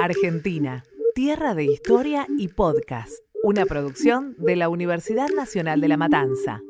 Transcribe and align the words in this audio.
Argentina, 0.00 0.84
tierra 1.12 1.56
de 1.56 1.64
historia 1.64 2.28
y 2.38 2.46
podcast. 2.46 3.10
Una 3.42 3.66
producción 3.66 4.36
de 4.38 4.54
la 4.54 4.68
Universidad 4.68 5.28
Nacional 5.28 5.80
de 5.80 5.88
La 5.88 5.96
Matanza. 5.96 6.60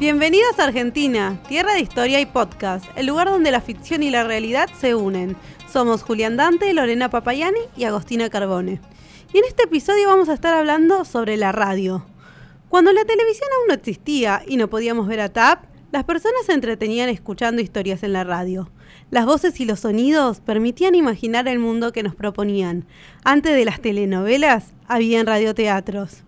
Bienvenidos 0.00 0.58
a 0.58 0.64
Argentina, 0.64 1.38
tierra 1.48 1.74
de 1.74 1.80
historia 1.80 2.18
y 2.18 2.26
podcast, 2.26 2.86
el 2.96 3.06
lugar 3.06 3.28
donde 3.28 3.50
la 3.50 3.60
ficción 3.60 4.02
y 4.02 4.10
la 4.10 4.24
realidad 4.24 4.68
se 4.80 4.94
unen. 4.94 5.36
Somos 5.72 6.02
Julián 6.02 6.38
Dante, 6.38 6.72
Lorena 6.72 7.10
Papayani 7.10 7.60
y 7.76 7.84
Agostina 7.84 8.30
Carbone. 8.30 8.80
Y 9.34 9.38
en 9.38 9.44
este 9.44 9.64
episodio 9.64 10.08
vamos 10.08 10.30
a 10.30 10.32
estar 10.32 10.54
hablando 10.54 11.04
sobre 11.04 11.36
la 11.36 11.52
radio. 11.52 12.06
Cuando 12.70 12.90
la 12.92 13.04
televisión 13.04 13.50
aún 13.58 13.68
no 13.68 13.74
existía 13.74 14.42
y 14.46 14.56
no 14.56 14.68
podíamos 14.70 15.06
ver 15.06 15.20
a 15.20 15.28
TAP, 15.28 15.64
las 15.92 16.04
personas 16.04 16.46
se 16.46 16.54
entretenían 16.54 17.10
escuchando 17.10 17.60
historias 17.60 18.02
en 18.02 18.14
la 18.14 18.24
radio. 18.24 18.70
Las 19.10 19.26
voces 19.26 19.60
y 19.60 19.66
los 19.66 19.80
sonidos 19.80 20.40
permitían 20.40 20.94
imaginar 20.94 21.46
el 21.48 21.58
mundo 21.58 21.92
que 21.92 22.02
nos 22.02 22.14
proponían. 22.14 22.86
Antes 23.22 23.54
de 23.54 23.66
las 23.66 23.80
telenovelas, 23.80 24.72
habían 24.86 25.26
radioteatros. 25.26 26.22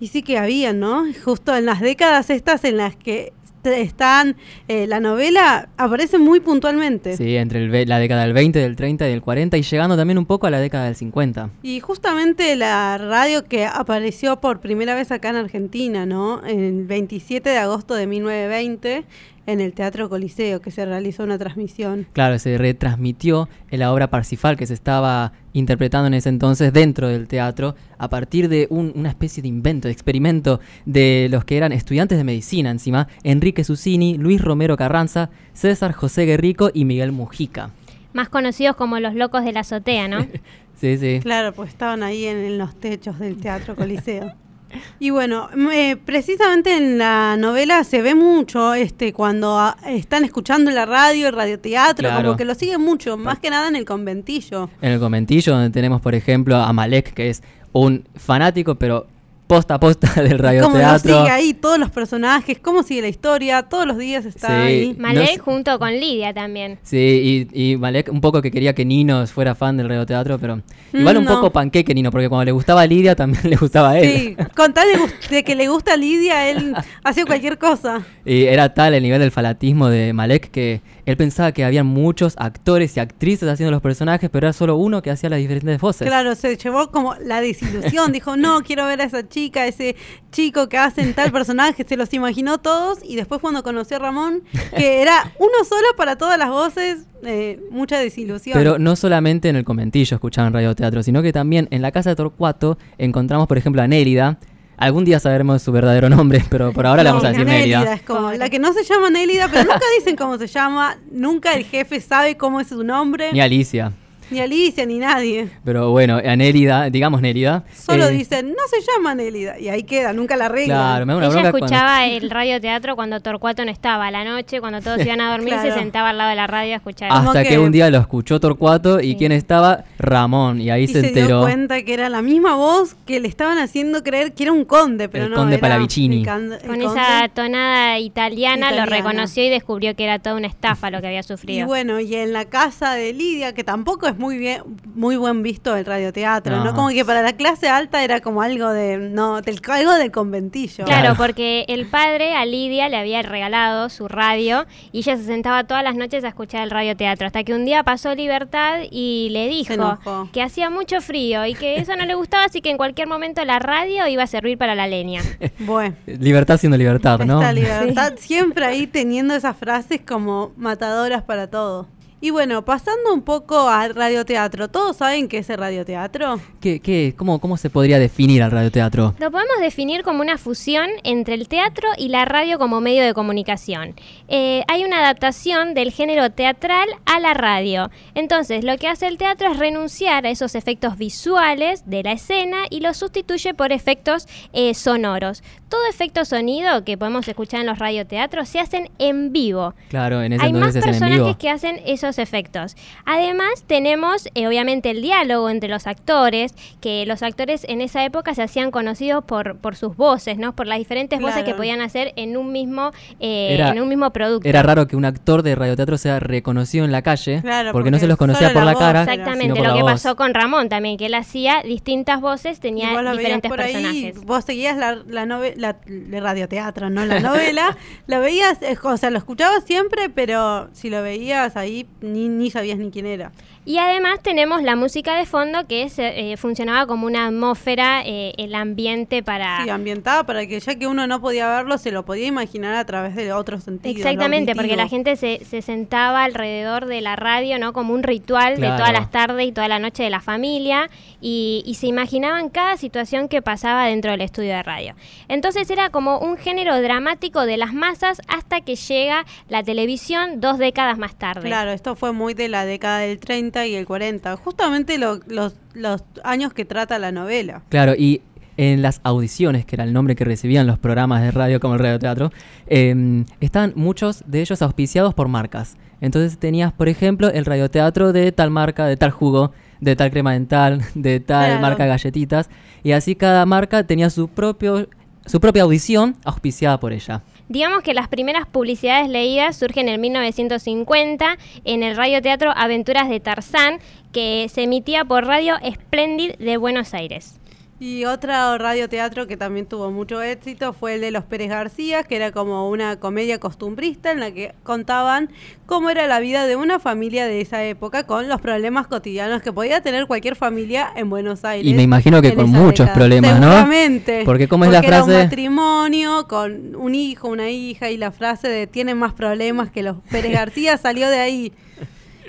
Y 0.00 0.08
sí 0.08 0.22
que 0.22 0.36
habían, 0.36 0.80
¿no? 0.80 1.06
Justo 1.24 1.56
en 1.56 1.64
las 1.64 1.80
décadas 1.80 2.28
estas 2.28 2.64
en 2.64 2.76
las 2.76 2.94
que 2.96 3.32
están, 3.64 4.36
eh, 4.68 4.86
la 4.86 5.00
novela 5.00 5.68
aparece 5.76 6.18
muy 6.18 6.40
puntualmente. 6.40 7.16
Sí, 7.16 7.36
entre 7.36 7.86
la 7.86 7.98
década 7.98 8.22
del 8.22 8.32
20, 8.32 8.58
del 8.58 8.76
30 8.76 9.06
y 9.06 9.10
del 9.10 9.22
40 9.22 9.56
y 9.56 9.62
llegando 9.62 9.96
también 9.96 10.18
un 10.18 10.26
poco 10.26 10.46
a 10.46 10.50
la 10.50 10.60
década 10.60 10.86
del 10.86 10.96
50. 10.96 11.50
Y 11.62 11.80
justamente 11.80 12.56
la 12.56 12.98
radio 12.98 13.44
que 13.44 13.66
apareció 13.66 14.40
por 14.40 14.60
primera 14.60 14.94
vez 14.94 15.12
acá 15.12 15.30
en 15.30 15.36
Argentina, 15.36 16.06
¿no? 16.06 16.42
El 16.44 16.84
27 16.84 17.50
de 17.50 17.58
agosto 17.58 17.94
de 17.94 18.06
1920 18.06 19.04
en 19.46 19.60
el 19.60 19.72
Teatro 19.72 20.08
Coliseo, 20.08 20.60
que 20.60 20.70
se 20.70 20.84
realizó 20.84 21.24
una 21.24 21.38
transmisión. 21.38 22.06
Claro, 22.12 22.38
se 22.38 22.58
retransmitió 22.58 23.48
en 23.70 23.80
la 23.80 23.92
obra 23.92 24.08
Parsifal 24.08 24.56
que 24.56 24.66
se 24.66 24.74
estaba 24.74 25.32
interpretando 25.52 26.06
en 26.06 26.14
ese 26.14 26.28
entonces 26.28 26.72
dentro 26.72 27.08
del 27.08 27.28
teatro, 27.28 27.74
a 27.98 28.08
partir 28.08 28.48
de 28.48 28.66
una 28.70 29.08
especie 29.08 29.42
de 29.42 29.48
invento, 29.48 29.88
de 29.88 29.92
experimento 29.92 30.60
de 30.86 31.28
los 31.30 31.44
que 31.44 31.56
eran 31.56 31.72
estudiantes 31.72 32.18
de 32.18 32.24
medicina 32.24 32.70
encima, 32.70 33.08
Enrique 33.24 33.64
Susini, 33.64 34.16
Luis 34.16 34.40
Romero 34.40 34.76
Carranza, 34.76 35.30
César 35.52 35.92
José 35.92 36.24
Guerrico 36.24 36.70
y 36.72 36.84
Miguel 36.84 37.12
Mujica. 37.12 37.70
Más 38.12 38.28
conocidos 38.28 38.76
como 38.76 38.98
los 39.00 39.14
locos 39.14 39.44
de 39.44 39.52
la 39.52 39.60
azotea, 39.60 40.08
¿no? 40.08 40.26
sí, 40.76 40.96
sí. 40.98 41.20
Claro, 41.22 41.52
pues 41.52 41.70
estaban 41.70 42.02
ahí 42.02 42.26
en 42.26 42.58
los 42.58 42.74
techos 42.78 43.18
del 43.18 43.36
Teatro 43.36 43.74
Coliseo. 43.74 44.32
Y 44.98 45.10
bueno, 45.10 45.48
eh, 45.72 45.96
precisamente 45.96 46.76
en 46.76 46.98
la 46.98 47.36
novela 47.36 47.84
se 47.84 48.02
ve 48.02 48.14
mucho 48.14 48.74
este 48.74 49.12
cuando 49.12 49.58
ah, 49.58 49.76
están 49.86 50.24
escuchando 50.24 50.70
la 50.70 50.86
radio, 50.86 51.28
el 51.28 51.34
radioteatro, 51.34 52.08
como 52.14 52.36
que 52.36 52.44
lo 52.44 52.54
siguen 52.54 52.80
mucho, 52.80 53.16
más 53.16 53.38
que 53.38 53.50
nada 53.50 53.68
en 53.68 53.76
el 53.76 53.84
conventillo. 53.84 54.70
En 54.80 54.92
el 54.92 55.00
conventillo, 55.00 55.52
donde 55.52 55.70
tenemos, 55.70 56.00
por 56.00 56.14
ejemplo, 56.14 56.56
a 56.56 56.72
Malek, 56.72 57.14
que 57.14 57.30
es 57.30 57.42
un 57.72 58.04
fanático, 58.14 58.76
pero 58.76 59.06
posta 59.46 59.74
a 59.74 59.80
posta 59.80 60.10
del 60.22 60.38
radioteatro. 60.38 61.12
Cómo 61.12 61.24
sigue 61.24 61.30
ahí 61.30 61.54
todos 61.54 61.78
los 61.78 61.90
personajes, 61.90 62.58
cómo 62.58 62.82
sigue 62.82 63.02
la 63.02 63.08
historia, 63.08 63.62
todos 63.62 63.86
los 63.86 63.98
días 63.98 64.24
está 64.24 64.62
ahí. 64.62 64.94
Malek 64.98 65.40
junto 65.40 65.78
con 65.78 65.90
Lidia 65.92 66.32
también. 66.32 66.78
Sí, 66.82 67.48
y, 67.52 67.76
Malek 67.76 68.10
un 68.10 68.20
poco 68.20 68.40
que 68.42 68.50
quería 68.50 68.74
que 68.74 68.84
Nino 68.84 69.26
fuera 69.26 69.54
fan 69.54 69.76
del 69.76 69.88
radioteatro, 69.88 70.38
pero 70.38 70.60
igual 70.92 71.18
un 71.18 71.26
poco 71.26 71.50
panqueque 71.52 71.94
Nino, 71.94 72.10
porque 72.10 72.28
cuando 72.28 72.44
le 72.44 72.52
gustaba 72.52 72.82
a 72.82 72.86
Lidia 72.86 73.14
también 73.14 73.42
le 73.50 73.56
gustaba 73.56 73.90
a 73.90 73.98
él. 73.98 74.10
Sí, 74.10 74.36
con 74.56 74.72
tal 74.72 74.88
de, 75.30 75.44
que 75.44 75.54
le 75.54 75.68
gusta 75.68 75.94
a 75.94 75.96
Lidia, 75.96 76.48
él 76.48 76.74
hacía 77.04 77.24
cualquier 77.24 77.58
cosa. 77.58 78.02
Y 78.24 78.44
era 78.44 78.72
tal 78.74 78.94
el 78.94 79.02
nivel 79.02 79.20
del 79.20 79.30
falatismo 79.30 79.88
de 79.88 80.12
Malek 80.12 80.50
que 80.50 80.80
él 81.04 81.16
pensaba 81.16 81.52
que 81.52 81.64
había 81.64 81.82
muchos 81.82 82.34
actores 82.38 82.96
y 82.96 83.00
actrices 83.00 83.48
haciendo 83.48 83.72
los 83.72 83.82
personajes, 83.82 84.30
pero 84.30 84.46
era 84.46 84.52
solo 84.52 84.76
uno 84.76 85.02
que 85.02 85.10
hacía 85.10 85.28
las 85.30 85.40
diferentes 85.40 85.80
voces. 85.80 86.06
Claro, 86.06 86.34
se 86.36 86.56
llevó 86.56 86.90
como 86.90 87.16
la 87.16 87.40
desilusión, 87.40 88.12
dijo, 88.12 88.36
no, 88.36 88.62
quiero 88.62 88.86
ver 88.86 89.00
a 89.00 89.04
esa 89.04 89.28
chica, 89.32 89.66
ese 89.66 89.96
chico 90.30 90.68
que 90.68 90.78
hacen 90.78 91.14
tal 91.14 91.32
personaje, 91.38 91.84
se 91.88 91.96
los 91.96 92.12
imaginó 92.14 92.58
todos 92.58 92.98
y 93.02 93.16
después 93.16 93.40
cuando 93.40 93.62
conoció 93.64 93.96
a 93.96 94.00
Ramón, 94.00 94.42
que 94.76 95.02
era 95.02 95.32
uno 95.38 95.64
solo 95.68 95.88
para 95.96 96.16
todas 96.16 96.38
las 96.38 96.50
voces, 96.50 97.06
eh, 97.24 97.60
mucha 97.70 97.98
desilusión. 97.98 98.56
Pero 98.56 98.78
no 98.78 98.94
solamente 98.94 99.48
en 99.48 99.56
el 99.56 99.64
comentillo 99.64 100.14
escuchaban 100.14 100.52
radioteatro, 100.52 101.02
sino 101.02 101.22
que 101.22 101.32
también 101.32 101.66
en 101.70 101.82
la 101.82 101.90
casa 101.90 102.10
de 102.10 102.16
Torcuato 102.16 102.78
encontramos, 102.98 103.48
por 103.48 103.58
ejemplo, 103.58 103.82
a 103.82 103.88
Nélida, 103.88 104.38
Algún 104.82 105.04
día 105.04 105.20
sabremos 105.20 105.62
su 105.62 105.70
verdadero 105.70 106.08
nombre, 106.08 106.42
pero 106.50 106.72
por 106.72 106.86
ahora 106.86 107.04
le 107.04 107.10
vamos 107.10 107.24
a 107.24 107.28
decir 107.28 107.46
Nélida. 107.46 107.94
Es 107.94 108.02
como 108.02 108.32
la 108.32 108.50
que 108.50 108.58
no 108.58 108.72
se 108.72 108.82
llama 108.82 109.10
Nélida, 109.10 109.48
pero 109.48 109.62
nunca 109.62 109.84
dicen 109.96 110.16
cómo 110.16 110.38
se 110.38 110.48
llama, 110.48 110.96
nunca 111.10 111.52
el 111.54 111.64
jefe 111.64 112.00
sabe 112.00 112.36
cómo 112.36 112.58
es 112.58 112.68
su 112.68 112.82
nombre. 112.82 113.32
Ni 113.32 113.40
Alicia. 113.40 113.92
Ni 114.32 114.40
Alicia, 114.40 114.86
ni 114.86 114.98
nadie. 114.98 115.48
Pero 115.64 115.90
bueno, 115.90 116.16
a 116.16 116.36
Nélida, 116.36 116.88
digamos 116.88 117.20
Nélida. 117.20 117.64
Solo 117.74 118.06
eh, 118.06 118.12
dicen, 118.12 118.48
no 118.48 118.62
se 118.68 118.80
llama 118.80 119.14
Nélida. 119.14 119.58
Y 119.58 119.68
ahí 119.68 119.82
queda, 119.82 120.12
nunca 120.12 120.36
la 120.36 120.46
arreglan. 120.46 120.78
Claro, 120.78 121.06
me 121.06 121.26
Ella 121.26 121.48
escuchaba 121.48 122.06
el 122.06 122.30
radioteatro 122.30 122.96
cuando 122.96 123.20
Torcuato 123.20 123.64
no 123.64 123.70
estaba. 123.70 124.06
A 124.06 124.10
la 124.10 124.24
noche, 124.24 124.60
cuando 124.60 124.80
todos 124.80 125.04
iban 125.04 125.20
a 125.20 125.30
dormir, 125.30 125.54
se 125.60 125.72
sentaba 125.72 126.10
al 126.10 126.18
lado 126.18 126.30
de 126.30 126.36
la 126.36 126.46
radio 126.46 126.72
a 126.72 126.76
escuchar. 126.76 127.12
Hasta 127.12 127.44
que, 127.44 127.58
un 127.58 127.70
día 127.70 127.90
lo 127.90 127.98
escuchó 127.98 128.40
Torcuato 128.40 129.00
y 129.00 129.16
quién 129.16 129.32
estaba, 129.32 129.84
Ramón. 129.98 130.60
Y 130.60 130.70
ahí 130.70 130.88
se, 130.88 131.00
enteró. 131.00 131.14
se 131.14 131.26
dio 131.26 131.40
cuenta 131.42 131.82
que 131.82 131.92
era 131.92 132.08
la 132.08 132.22
misma 132.22 132.56
voz 132.56 132.96
que 133.06 133.20
le 133.20 133.28
estaban 133.28 133.58
haciendo 133.58 134.02
creer 134.02 134.32
que 134.32 134.44
era 134.44 134.52
un 134.52 134.64
conde, 134.64 135.08
pero 135.08 135.24
el 135.24 135.30
no. 135.30 135.36
Conde 135.36 135.58
Palavicini. 135.58 136.24
Con 136.24 136.80
esa 136.80 137.28
tonada 137.34 137.98
italiana, 137.98 138.72
lo 138.72 138.86
reconoció 138.86 139.44
y 139.44 139.50
descubrió 139.50 139.94
que 139.94 140.04
era 140.04 140.18
toda 140.18 140.36
una 140.36 140.46
estafa 140.46 140.90
lo 140.90 141.00
que 141.00 141.08
había 141.08 141.22
sufrido. 141.22 141.60
Y 141.60 141.64
bueno, 141.64 142.00
y 142.00 142.14
en 142.14 142.32
la 142.32 142.46
casa 142.46 142.94
de 142.94 143.12
Lidia, 143.12 143.52
que 143.52 143.64
tampoco 143.64 144.06
es 144.06 144.16
muy 144.22 144.38
bien 144.38 144.62
muy 144.94 145.16
buen 145.16 145.42
visto 145.42 145.76
el 145.76 145.84
radioteatro, 145.84 146.62
¿no? 146.62 146.74
Como 146.74 146.90
que 146.90 147.04
para 147.04 147.22
la 147.22 147.32
clase 147.32 147.68
alta 147.68 148.04
era 148.04 148.20
como 148.20 148.40
algo 148.40 148.70
de, 148.70 148.96
no, 148.98 149.42
del, 149.42 149.60
algo 149.68 149.94
del 149.94 150.12
conventillo. 150.12 150.84
Claro, 150.84 151.14
porque 151.16 151.64
el 151.66 151.86
padre 151.86 152.36
a 152.36 152.44
Lidia 152.44 152.88
le 152.88 152.98
había 152.98 153.20
regalado 153.22 153.88
su 153.88 154.06
radio 154.06 154.66
y 154.92 154.98
ella 154.98 155.16
se 155.16 155.24
sentaba 155.24 155.64
todas 155.64 155.82
las 155.82 155.96
noches 155.96 156.22
a 156.22 156.28
escuchar 156.28 156.62
el 156.62 156.70
radioteatro, 156.70 157.26
hasta 157.26 157.42
que 157.42 157.52
un 157.52 157.64
día 157.64 157.82
pasó 157.82 158.14
Libertad 158.14 158.80
y 158.90 159.28
le 159.32 159.48
dijo 159.48 159.98
que 160.32 160.40
hacía 160.40 160.70
mucho 160.70 161.00
frío 161.00 161.44
y 161.46 161.54
que 161.54 161.78
eso 161.78 161.96
no 161.96 162.06
le 162.06 162.14
gustaba, 162.14 162.44
así 162.44 162.60
que 162.60 162.70
en 162.70 162.76
cualquier 162.76 163.08
momento 163.08 163.44
la 163.44 163.58
radio 163.58 164.06
iba 164.06 164.22
a 164.22 164.28
servir 164.28 164.56
para 164.56 164.74
la 164.74 164.86
leña. 164.86 165.22
Bueno. 165.58 165.94
Libertad 166.06 166.58
siendo 166.58 166.76
libertad, 166.76 167.20
¿no? 167.20 167.40
Esta 167.40 167.52
libertad 167.52 168.14
siempre 168.16 168.64
ahí 168.64 168.86
teniendo 168.86 169.34
esas 169.34 169.56
frases 169.56 170.00
como 170.00 170.52
matadoras 170.56 171.22
para 171.22 171.48
todo. 171.48 171.88
Y 172.24 172.30
bueno, 172.30 172.64
pasando 172.64 173.12
un 173.12 173.22
poco 173.22 173.68
al 173.68 173.96
radioteatro, 173.96 174.68
¿todos 174.68 174.98
saben 174.98 175.26
qué 175.26 175.38
es 175.38 175.50
el 175.50 175.58
radioteatro? 175.58 176.40
¿Qué, 176.60 176.78
qué, 176.78 177.14
cómo, 177.16 177.40
¿Cómo 177.40 177.56
se 177.56 177.68
podría 177.68 177.98
definir 177.98 178.44
al 178.44 178.52
radioteatro? 178.52 179.16
Lo 179.18 179.32
podemos 179.32 179.58
definir 179.58 180.04
como 180.04 180.20
una 180.20 180.38
fusión 180.38 180.88
entre 181.02 181.34
el 181.34 181.48
teatro 181.48 181.88
y 181.98 182.10
la 182.10 182.24
radio 182.24 182.60
como 182.60 182.80
medio 182.80 183.02
de 183.02 183.12
comunicación. 183.12 183.96
Eh, 184.28 184.62
hay 184.68 184.84
una 184.84 185.00
adaptación 185.00 185.74
del 185.74 185.90
género 185.90 186.30
teatral 186.30 186.88
a 187.06 187.18
la 187.18 187.34
radio. 187.34 187.90
Entonces, 188.14 188.62
lo 188.62 188.78
que 188.78 188.86
hace 188.86 189.08
el 189.08 189.18
teatro 189.18 189.50
es 189.50 189.58
renunciar 189.58 190.24
a 190.24 190.30
esos 190.30 190.54
efectos 190.54 190.96
visuales 190.96 191.90
de 191.90 192.04
la 192.04 192.12
escena 192.12 192.58
y 192.70 192.82
los 192.82 192.98
sustituye 192.98 193.52
por 193.52 193.72
efectos 193.72 194.28
eh, 194.52 194.74
sonoros. 194.74 195.42
Todo 195.68 195.80
efecto 195.90 196.24
sonido 196.24 196.84
que 196.84 196.96
podemos 196.96 197.26
escuchar 197.26 197.62
en 197.62 197.66
los 197.66 197.80
radioteatros 197.80 198.48
se 198.48 198.60
hacen 198.60 198.90
en 199.00 199.32
vivo. 199.32 199.74
Claro, 199.88 200.22
en 200.22 200.34
ese 200.34 200.44
Hay 200.44 200.52
más 200.52 200.72
personajes 200.72 201.36
que 201.36 201.48
hacen 201.48 201.80
esos 201.84 202.11
efectos. 202.18 202.76
Además, 203.04 203.64
tenemos 203.66 204.28
eh, 204.34 204.46
obviamente 204.46 204.90
el 204.90 205.02
diálogo 205.02 205.50
entre 205.50 205.68
los 205.68 205.86
actores, 205.86 206.54
que 206.80 207.06
los 207.06 207.22
actores 207.22 207.64
en 207.68 207.80
esa 207.80 208.04
época 208.04 208.34
se 208.34 208.42
hacían 208.42 208.70
conocidos 208.70 209.24
por, 209.24 209.56
por 209.56 209.76
sus 209.76 209.96
voces, 209.96 210.38
¿no? 210.38 210.54
Por 210.54 210.66
las 210.66 210.78
diferentes 210.78 211.20
voces 211.20 211.44
que 211.44 211.54
podían 211.54 211.80
hacer 211.80 212.12
en 212.16 212.36
un 212.36 212.52
mismo, 212.52 212.92
eh, 213.20 213.56
en 213.58 213.80
un 213.80 213.88
mismo 213.88 214.10
producto. 214.10 214.48
Era 214.48 214.62
raro 214.62 214.86
que 214.86 214.96
un 214.96 215.04
actor 215.04 215.42
de 215.42 215.54
radioteatro 215.54 215.98
sea 215.98 216.20
reconocido 216.20 216.84
en 216.84 216.92
la 216.92 217.02
calle, 217.02 217.42
porque, 217.72 217.90
no 217.90 217.98
se 217.98 218.06
los 218.06 218.16
conocía 218.16 218.52
por 218.52 218.64
la, 218.64 218.74
cara. 218.74 219.02
Exactamente, 219.02 219.62
lo 219.62 219.74
que 219.74 219.82
pasó 219.82 220.16
con 220.16 220.34
Ramón 220.34 220.68
también, 220.68 220.96
que 220.96 221.06
él 221.06 221.14
hacía 221.14 221.62
distintas 221.62 222.20
voces, 222.20 222.60
tenía 222.60 222.90
diferentes 223.12 223.50
personajes. 223.50 224.24
vos 224.24 224.44
seguías 224.44 224.76
la, 224.76 224.98
la 225.06 225.26
novela, 225.26 225.76
de 225.86 226.20
radioteatro, 226.20 226.90
no 226.90 227.04
la 227.04 227.20
novela, 227.20 227.76
lo 228.06 228.20
veías, 228.20 228.58
o 228.82 228.96
sea, 228.96 229.10
lo 229.10 229.18
escuchabas 229.18 229.64
siempre, 229.64 230.08
pero 230.08 230.68
si 230.72 230.90
lo 230.90 231.02
veías 231.02 231.56
ahí 231.56 231.86
ni, 232.02 232.28
ni 232.28 232.50
sabías 232.50 232.78
ni 232.78 232.90
quién 232.90 233.06
era. 233.06 233.32
Y 233.64 233.78
además 233.78 234.20
tenemos 234.22 234.62
la 234.62 234.74
música 234.74 235.16
de 235.16 235.24
fondo 235.24 235.66
que 235.68 235.88
eh, 235.96 236.36
funcionaba 236.36 236.86
como 236.86 237.06
una 237.06 237.28
atmósfera, 237.28 238.02
eh, 238.04 238.32
el 238.36 238.54
ambiente 238.56 239.22
para... 239.22 239.62
Sí, 239.62 239.70
ambientada 239.70 240.24
para 240.24 240.46
que 240.46 240.58
ya 240.58 240.74
que 240.74 240.88
uno 240.88 241.06
no 241.06 241.20
podía 241.20 241.48
verlo, 241.48 241.78
se 241.78 241.92
lo 241.92 242.04
podía 242.04 242.26
imaginar 242.26 242.74
a 242.74 242.84
través 242.84 243.14
de 243.14 243.32
otros 243.32 243.62
sentidos. 243.62 243.98
Exactamente, 243.98 244.56
porque 244.56 244.76
la 244.76 244.88
gente 244.88 245.14
se, 245.14 245.44
se, 245.44 245.62
sentaba 245.62 246.24
alrededor 246.24 246.86
de 246.86 247.00
la 247.00 247.14
radio, 247.14 247.58
¿no? 247.58 247.72
Como 247.72 247.94
un 247.94 248.02
ritual 248.02 248.60
de 248.60 248.66
todas 248.66 248.92
las 248.92 249.10
tardes 249.10 249.46
y 249.46 249.52
toda 249.52 249.68
la 249.68 249.78
noche 249.78 250.02
de 250.02 250.10
la 250.10 250.20
familia 250.20 250.90
y, 251.20 251.62
y 251.64 251.74
se 251.74 251.86
imaginaban 251.86 252.48
cada 252.48 252.76
situación 252.76 253.28
que 253.28 253.42
pasaba 253.42 253.86
dentro 253.86 254.10
del 254.10 254.22
estudio 254.22 254.54
de 254.54 254.62
radio. 254.62 254.94
Entonces 255.28 255.70
era 255.70 255.90
como 255.90 256.18
un 256.18 256.36
género 256.36 256.80
dramático 256.82 257.46
de 257.46 257.56
las 257.56 257.72
masas 257.72 258.20
hasta 258.26 258.60
que 258.60 258.74
llega 258.74 259.24
la 259.48 259.62
televisión 259.62 260.40
dos 260.40 260.58
décadas 260.58 260.98
más 260.98 261.14
tarde. 261.14 261.46
Claro, 261.46 261.70
esto 261.70 261.91
fue 261.96 262.12
muy 262.12 262.34
de 262.34 262.48
la 262.48 262.64
década 262.64 262.98
del 262.98 263.18
30 263.18 263.66
y 263.66 263.74
el 263.74 263.86
40, 263.86 264.36
justamente 264.36 264.98
los, 264.98 265.20
los 265.26 266.04
años 266.24 266.52
que 266.52 266.64
trata 266.64 266.98
la 266.98 267.12
novela. 267.12 267.62
Claro, 267.68 267.94
y 267.96 268.22
en 268.56 268.82
las 268.82 269.00
audiciones, 269.04 269.64
que 269.64 269.76
era 269.76 269.84
el 269.84 269.92
nombre 269.92 270.14
que 270.14 270.24
recibían 270.24 270.66
los 270.66 270.78
programas 270.78 271.22
de 271.22 271.30
radio 271.30 271.60
como 271.60 271.74
el 271.74 271.80
radioteatro, 271.80 272.32
eh, 272.66 273.24
estaban 273.40 273.72
muchos 273.76 274.24
de 274.26 274.40
ellos 274.40 274.62
auspiciados 274.62 275.14
por 275.14 275.28
marcas. 275.28 275.76
Entonces 276.00 276.38
tenías, 276.38 276.72
por 276.72 276.88
ejemplo, 276.88 277.30
el 277.30 277.44
radioteatro 277.44 278.12
de 278.12 278.32
tal 278.32 278.50
marca, 278.50 278.86
de 278.86 278.96
tal 278.96 279.10
jugo, 279.10 279.52
de 279.80 279.96
tal 279.96 280.10
crema 280.10 280.32
dental, 280.32 280.82
de 280.94 281.20
tal 281.20 281.60
marca 281.60 281.86
galletitas, 281.86 282.50
y 282.82 282.92
así 282.92 283.14
cada 283.14 283.46
marca 283.46 283.86
tenía 283.86 284.10
su 284.10 284.28
propio 284.28 284.88
su 285.24 285.40
propia 285.40 285.62
audición 285.62 286.16
auspiciada 286.24 286.80
por 286.80 286.92
ella. 286.92 287.22
Digamos 287.48 287.82
que 287.82 287.94
las 287.94 288.08
primeras 288.08 288.46
publicidades 288.46 289.08
leídas 289.08 289.56
surgen 289.56 289.88
en 289.88 290.00
1950 290.00 291.36
en 291.64 291.82
el 291.82 291.96
radioteatro 291.96 292.52
Aventuras 292.54 293.08
de 293.08 293.20
Tarzán, 293.20 293.80
que 294.12 294.48
se 294.48 294.62
emitía 294.62 295.04
por 295.04 295.26
Radio 295.26 295.56
Splendid 295.58 296.34
de 296.36 296.56
Buenos 296.56 296.94
Aires. 296.94 297.41
Y 297.82 298.04
otro 298.04 298.32
radioteatro 298.58 299.26
que 299.26 299.36
también 299.36 299.66
tuvo 299.66 299.90
mucho 299.90 300.22
éxito 300.22 300.72
fue 300.72 300.94
el 300.94 301.00
de 301.00 301.10
Los 301.10 301.24
Pérez 301.24 301.48
García, 301.48 302.04
que 302.04 302.14
era 302.14 302.30
como 302.30 302.70
una 302.70 303.00
comedia 303.00 303.40
costumbrista 303.40 304.12
en 304.12 304.20
la 304.20 304.30
que 304.30 304.54
contaban 304.62 305.30
cómo 305.66 305.90
era 305.90 306.06
la 306.06 306.20
vida 306.20 306.46
de 306.46 306.54
una 306.54 306.78
familia 306.78 307.26
de 307.26 307.40
esa 307.40 307.64
época 307.64 308.06
con 308.06 308.28
los 308.28 308.40
problemas 308.40 308.86
cotidianos 308.86 309.42
que 309.42 309.52
podía 309.52 309.80
tener 309.80 310.06
cualquier 310.06 310.36
familia 310.36 310.92
en 310.94 311.10
Buenos 311.10 311.44
Aires. 311.44 311.68
Y 311.68 311.74
me 311.74 311.82
imagino 311.82 312.22
que 312.22 312.36
con 312.36 312.50
muchos 312.50 312.88
problemas, 312.90 313.40
¿no? 313.40 313.50
Seguramente. 313.50 314.22
Porque 314.26 314.46
cómo 314.46 314.64
es 314.64 314.70
la 314.70 314.80
frase. 314.80 315.10
Era 315.10 315.18
un 315.18 315.24
matrimonio 315.24 316.28
con 316.28 316.76
un 316.76 316.94
hijo, 316.94 317.26
una 317.26 317.50
hija 317.50 317.90
y 317.90 317.96
la 317.96 318.12
frase 318.12 318.46
de 318.46 318.68
tienen 318.68 318.96
más 318.96 319.12
problemas 319.12 319.72
que 319.72 319.82
los 319.82 319.96
Pérez 320.08 320.30
García 320.30 320.76
salió 320.76 321.08
de 321.08 321.18
ahí. 321.18 321.52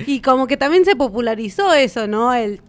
Y 0.07 0.21
como 0.21 0.47
que 0.47 0.57
también 0.57 0.83
se 0.83 0.95
popularizó 0.95 1.75
eso, 1.75 2.07
¿no? 2.07 2.33
El 2.33 2.59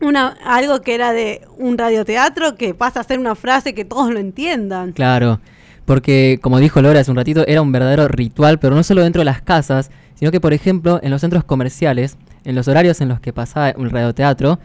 una, 0.00 0.36
algo 0.44 0.80
que 0.80 0.94
era 0.94 1.12
de 1.12 1.42
un 1.56 1.78
radioteatro 1.78 2.56
que 2.56 2.74
pasa 2.74 3.00
a 3.00 3.04
ser 3.04 3.18
una 3.18 3.34
frase 3.34 3.74
que 3.74 3.84
todos 3.84 4.12
lo 4.12 4.18
entiendan. 4.18 4.92
Claro, 4.92 5.40
porque 5.84 6.38
como 6.42 6.58
dijo 6.58 6.80
Laura 6.82 7.00
hace 7.00 7.10
un 7.10 7.16
ratito, 7.16 7.44
era 7.46 7.62
un 7.62 7.72
verdadero 7.72 8.08
ritual, 8.08 8.58
pero 8.58 8.74
no 8.74 8.82
solo 8.82 9.02
dentro 9.02 9.20
de 9.20 9.26
las 9.26 9.42
casas, 9.42 9.90
sino 10.14 10.30
que 10.30 10.40
por 10.40 10.52
ejemplo 10.52 11.00
en 11.02 11.10
los 11.10 11.20
centros 11.20 11.44
comerciales, 11.44 12.16
en 12.44 12.54
los 12.54 12.68
horarios 12.68 13.00
en 13.00 13.08
los 13.08 13.20
que 13.20 13.32
pasaba 13.32 13.74
un 13.76 13.90
radioteatro, 13.90 14.58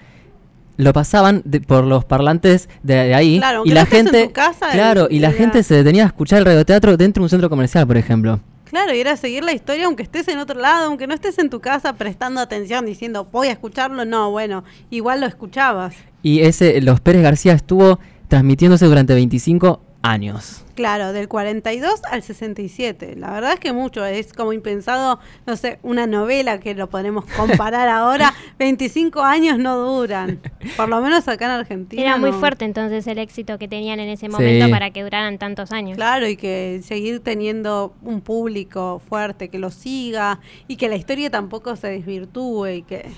lo 0.77 0.93
pasaban 0.93 1.43
por 1.67 1.83
los 1.83 2.03
parlantes 2.05 2.67
de, 2.81 3.13
ahí 3.13 3.39
y 3.63 3.71
la 3.71 3.85
gente 3.85 4.31
claro 4.71 5.07
y 5.09 5.19
la 5.19 5.31
gente 5.31 5.61
se 5.61 5.75
detenía 5.75 6.03
a 6.03 6.07
escuchar 6.07 6.39
el 6.39 6.45
radioteatro 6.45 6.97
dentro 6.97 7.21
de 7.21 7.25
un 7.25 7.29
centro 7.29 7.47
comercial 7.47 7.85
por 7.85 7.95
ejemplo 7.95 8.39
Claro, 8.73 8.91
y 8.95 8.99
era 8.99 9.15
seguir 9.17 9.43
la 9.43 9.53
historia 9.53 9.85
aunque 9.85 10.01
estés 10.01 10.27
en 10.29 10.39
otro 10.39 10.59
lado, 10.59 10.87
aunque 10.87 11.05
no 11.05 11.13
estés 11.13 11.37
en 11.37 11.51
tu 11.51 11.59
casa 11.59 11.93
prestando 11.93 12.41
atención, 12.41 12.87
diciendo, 12.87 13.27
voy 13.31 13.49
a 13.49 13.51
escucharlo. 13.51 14.03
No, 14.03 14.31
bueno, 14.31 14.63
igual 14.89 15.21
lo 15.21 15.27
escuchabas. 15.27 15.93
Y 16.23 16.39
ese, 16.39 16.81
los 16.81 16.99
Pérez 16.99 17.21
García 17.21 17.53
estuvo 17.53 17.99
transmitiéndose 18.29 18.87
durante 18.87 19.13
25 19.13 19.79
años. 20.03 20.63
Claro, 20.75 21.13
del 21.13 21.27
42 21.27 22.01
al 22.11 22.23
67. 22.23 23.15
La 23.15 23.31
verdad 23.31 23.53
es 23.53 23.59
que 23.59 23.73
mucho, 23.73 24.05
es 24.05 24.33
como 24.33 24.53
impensado, 24.53 25.19
no 25.45 25.55
sé, 25.55 25.79
una 25.81 26.07
novela 26.07 26.59
que 26.59 26.75
lo 26.75 26.89
podemos 26.89 27.25
comparar 27.25 27.87
ahora. 27.89 28.33
25 28.59 29.21
años 29.21 29.57
no 29.57 29.77
duran, 29.77 30.39
por 30.75 30.89
lo 30.89 30.99
menos 31.01 31.27
acá 31.27 31.45
en 31.45 31.51
Argentina. 31.51 32.01
Era 32.01 32.17
muy 32.17 32.31
fuerte 32.33 32.65
entonces 32.65 33.07
el 33.07 33.17
éxito 33.17 33.57
que 33.57 33.67
tenían 33.67 33.99
en 33.99 34.09
ese 34.09 34.29
momento 34.29 34.69
para 34.69 34.91
que 34.91 35.03
duraran 35.03 35.37
tantos 35.37 35.71
años. 35.71 35.95
Claro, 35.95 36.27
y 36.27 36.35
que 36.35 36.81
seguir 36.83 37.21
teniendo 37.21 37.95
un 38.01 38.21
público 38.21 39.01
fuerte 39.07 39.49
que 39.49 39.59
lo 39.59 39.71
siga 39.71 40.39
y 40.67 40.75
que 40.75 40.89
la 40.89 40.95
historia 40.95 41.29
tampoco 41.29 41.75
se 41.75 41.87
desvirtúe 41.87 42.67
y 42.67 42.81
que... 42.83 43.09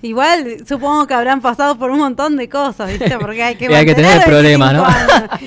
Igual 0.00 0.58
supongo 0.66 1.06
que 1.08 1.14
habrán 1.14 1.40
pasado 1.40 1.76
por 1.76 1.90
un 1.90 1.98
montón 1.98 2.36
de 2.36 2.48
cosas, 2.48 2.90
¿viste? 2.90 3.18
Porque 3.18 3.42
hay 3.42 3.56
que, 3.56 3.66
hay 3.74 3.84
que 3.84 3.94
tener 3.94 4.22
problemas, 4.24 4.72
¿no? 4.72 4.86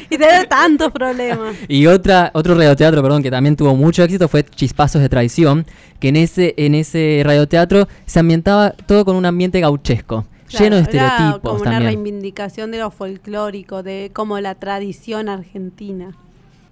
y 0.09 0.17
tener 0.17 0.47
tantos 0.47 0.91
problemas. 0.91 1.55
Y 1.67 1.87
otra, 1.87 2.31
otro 2.33 2.55
radioteatro, 2.55 3.01
perdón, 3.01 3.23
que 3.23 3.31
también 3.31 3.55
tuvo 3.55 3.75
mucho 3.75 4.03
éxito 4.03 4.27
fue 4.27 4.43
Chispazos 4.43 5.01
de 5.01 5.07
Traición, 5.07 5.65
que 5.99 6.09
en 6.09 6.17
ese, 6.17 6.53
en 6.57 6.75
ese 6.75 7.21
radioteatro 7.23 7.87
se 8.05 8.19
ambientaba 8.19 8.71
todo 8.71 9.05
con 9.05 9.15
un 9.15 9.25
ambiente 9.25 9.61
gauchesco. 9.61 10.25
lleno 10.49 10.75
de 10.75 10.81
estereotipos. 10.81 11.39
como 11.39 11.61
una 11.61 11.79
reivindicación 11.79 12.71
de 12.71 12.79
lo 12.79 12.91
folclórico, 12.91 13.83
de 13.83 14.11
como 14.13 14.39
la 14.39 14.55
tradición 14.55 15.29
argentina. 15.29 16.17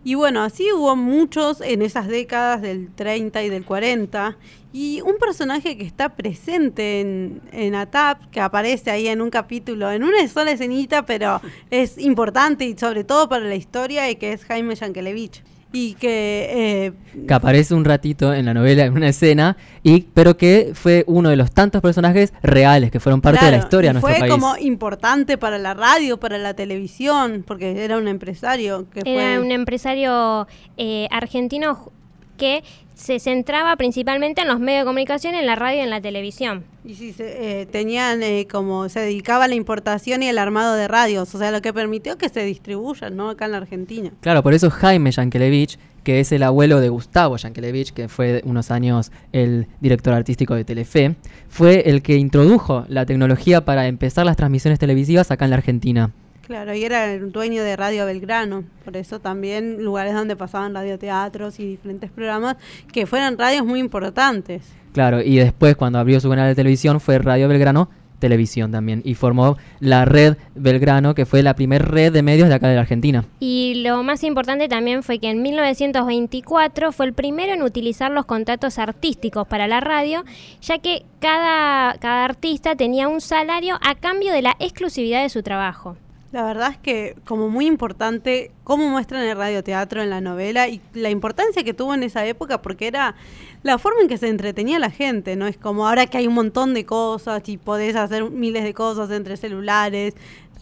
Y 0.04 0.16
bueno, 0.16 0.42
así 0.42 0.72
hubo 0.72 0.96
muchos 0.96 1.60
en 1.62 1.82
esas 1.82 2.08
décadas 2.08 2.62
del 2.62 2.90
30 2.96 3.44
y 3.44 3.50
del 3.50 3.66
40. 3.66 4.38
Y 4.72 5.02
un 5.02 5.18
personaje 5.18 5.78
que 5.78 5.84
está 5.84 6.16
presente 6.16 7.02
en, 7.02 7.42
en 7.52 7.76
ATAP, 7.76 8.30
que 8.30 8.40
aparece 8.40 8.92
ahí 8.92 9.08
en 9.08 9.22
un 9.22 9.30
capítulo, 9.30 9.92
en 9.92 10.04
una 10.04 10.26
sola 10.28 10.52
escenita, 10.52 11.06
pero 11.06 11.42
es 11.70 11.98
importante 11.98 12.66
y 12.66 12.78
sobre 12.78 13.04
todo 13.04 13.28
para 13.28 13.46
la 13.46 13.56
historia, 13.56 14.10
y 14.10 14.16
que 14.16 14.32
es 14.32 14.46
Jaime 14.46 14.76
Yankelevich 14.76 15.44
y 15.72 15.94
que 15.94 16.88
eh, 16.88 16.94
que 17.28 17.34
aparece 17.34 17.76
un 17.76 17.86
ratito 17.86 18.34
en 18.34 18.46
la 18.46 18.54
novela 18.54 18.86
en 18.86 18.94
una 18.94 19.10
escena 19.10 19.56
y 19.84 20.02
pero 20.14 20.36
que 20.36 20.72
fue 20.74 21.04
uno 21.08 21.30
de 21.30 21.36
los 21.36 21.52
tantos 21.52 21.82
personajes 21.82 22.34
reales 22.42 22.90
que 22.90 23.00
fueron 23.00 23.22
parte 23.22 23.46
de 23.46 23.52
la 23.52 23.58
historia 23.58 23.90
de 23.90 23.94
nuestro 23.94 24.12
fue 24.12 24.20
país. 24.20 24.32
como 24.32 24.58
importante 24.58 25.38
para 25.38 25.60
la 25.60 25.76
radio 25.76 26.20
para 26.20 26.40
la 26.40 26.56
televisión 26.56 27.44
porque 27.46 27.84
era 27.84 27.98
un 27.98 28.08
empresario 28.08 28.90
que 28.90 29.02
era 29.06 29.40
un 29.40 29.52
empresario 29.52 30.48
eh, 30.78 31.08
argentino 31.12 31.92
que 32.40 32.64
se 32.96 33.20
centraba 33.20 33.76
principalmente 33.78 34.42
en 34.42 34.48
los 34.48 34.60
medios 34.60 34.82
de 34.82 34.86
comunicación, 34.86 35.36
en 35.36 35.46
la 35.46 35.56
radio 35.56 35.80
y 35.80 35.82
en 35.84 35.90
la 35.90 36.02
televisión. 36.02 36.66
Y 36.84 36.96
sí, 36.96 37.14
se, 37.14 37.62
eh, 37.62 37.66
tenían 37.66 38.22
eh, 38.24 38.46
como, 38.52 38.90
se 38.90 39.00
dedicaba 39.00 39.46
a 39.46 39.48
la 39.48 39.56
importación 39.56 40.22
y 40.22 40.28
el 40.28 40.38
armado 40.38 40.76
de 40.76 40.88
radios, 40.88 41.34
o 41.34 41.38
sea, 41.38 41.52
lo 41.52 41.62
que 41.62 41.72
permitió 41.72 42.18
que 42.18 42.28
se 42.28 42.44
distribuyan, 42.44 43.16
¿no? 43.16 43.30
Acá 43.30 43.46
en 43.46 43.52
la 43.52 43.58
Argentina. 43.58 44.12
Claro, 44.20 44.44
por 44.44 44.54
eso 44.54 44.70
Jaime 44.70 45.12
Yankelevich, 45.12 45.80
que 46.04 46.20
es 46.20 46.32
el 46.34 46.44
abuelo 46.44 46.82
de 46.82 46.90
Gustavo 46.90 47.38
Yankelevich, 47.38 47.94
que 47.94 48.10
fue 48.10 48.42
unos 48.44 48.70
años 48.70 49.12
el 49.32 49.68
director 49.80 50.14
artístico 50.14 50.56
de 50.56 50.66
Telefe, 50.66 51.16
fue 51.48 51.84
el 51.90 52.02
que 52.02 52.18
introdujo 52.18 52.86
la 52.90 53.06
tecnología 53.06 53.64
para 53.64 53.88
empezar 53.88 54.26
las 54.26 54.36
transmisiones 54.36 54.78
televisivas 54.78 55.32
acá 55.32 55.46
en 55.46 55.52
la 55.52 55.58
Argentina. 55.58 56.12
Claro, 56.50 56.74
y 56.74 56.84
era 56.84 57.14
el 57.14 57.32
dueño 57.32 57.64
de 57.64 57.76
Radio 57.76 58.08
Belgrano, 58.08 58.64
por 58.84 58.98
eso 58.98 59.20
también 59.20 59.84
lugares 59.84 60.16
donde 60.16 60.36
pasaban 60.36 60.74
radioteatros 60.74 61.60
y 61.60 61.68
diferentes 61.68 62.10
programas 62.10 62.58
que 62.92 63.06
fueran 63.06 63.38
radios 63.38 63.68
muy 63.68 63.80
importantes. 63.80 64.64
Claro, 64.92 65.22
y 65.22 65.38
después 65.38 65.76
cuando 65.76 66.00
abrió 66.00 66.20
su 66.20 66.28
canal 66.28 66.48
de 66.48 66.56
televisión 66.56 67.00
fue 67.00 67.20
Radio 67.20 67.48
Belgrano 67.48 67.88
Televisión 68.18 68.72
también 68.72 69.04
y 69.06 69.14
formó 69.14 69.58
la 69.80 70.06
red 70.06 70.38
Belgrano, 70.56 71.14
que 71.14 71.28
fue 71.28 71.44
la 71.44 71.54
primera 71.54 71.86
red 71.86 72.12
de 72.12 72.24
medios 72.24 72.50
de 72.50 72.56
acá 72.56 72.68
de 72.68 72.74
la 72.74 72.82
Argentina. 72.82 73.26
Y 73.40 73.84
lo 73.86 74.02
más 74.02 74.24
importante 74.24 74.68
también 74.68 75.04
fue 75.04 75.20
que 75.20 75.30
en 75.30 75.44
1924 75.44 76.92
fue 76.92 77.06
el 77.06 77.14
primero 77.14 77.54
en 77.54 77.62
utilizar 77.62 78.10
los 78.10 78.26
contratos 78.26 78.80
artísticos 78.80 79.48
para 79.48 79.68
la 79.68 79.82
radio, 79.82 80.24
ya 80.64 80.80
que 80.80 81.04
cada, 81.20 81.94
cada 82.00 82.26
artista 82.26 82.76
tenía 82.76 83.08
un 83.08 83.22
salario 83.22 83.78
a 83.84 83.94
cambio 83.94 84.34
de 84.34 84.42
la 84.42 84.56
exclusividad 84.60 85.22
de 85.22 85.30
su 85.30 85.44
trabajo. 85.44 85.96
La 86.32 86.44
verdad 86.44 86.72
es 86.72 86.78
que 86.78 87.16
como 87.26 87.50
muy 87.50 87.66
importante 87.66 88.52
cómo 88.64 88.88
muestran 88.88 89.24
el 89.24 89.36
radioteatro 89.36 90.04
en 90.04 90.12
la 90.12 90.22
novela 90.22 90.68
y 90.68 90.80
la 90.94 91.10
importancia 91.10 91.64
que 91.64 91.74
tuvo 91.74 91.96
en 91.96 92.04
esa 92.04 92.24
época 92.26 92.62
porque 92.62 92.86
era 92.86 93.16
la 93.64 93.80
forma 93.80 94.02
en 94.02 94.08
que 94.08 94.18
se 94.18 94.30
entretenía 94.30 94.78
la 94.78 94.92
gente, 94.92 95.36
¿no? 95.36 95.48
Es 95.48 95.58
como 95.58 95.88
ahora 95.88 96.06
que 96.06 96.20
hay 96.20 96.28
un 96.28 96.36
montón 96.36 96.76
de 96.76 96.86
cosas 96.86 97.42
y 97.50 97.58
podés 97.58 97.96
hacer 97.96 98.30
miles 98.30 98.64
de 98.64 98.76
cosas 98.76 99.10
entre 99.10 99.38
celulares, 99.38 100.14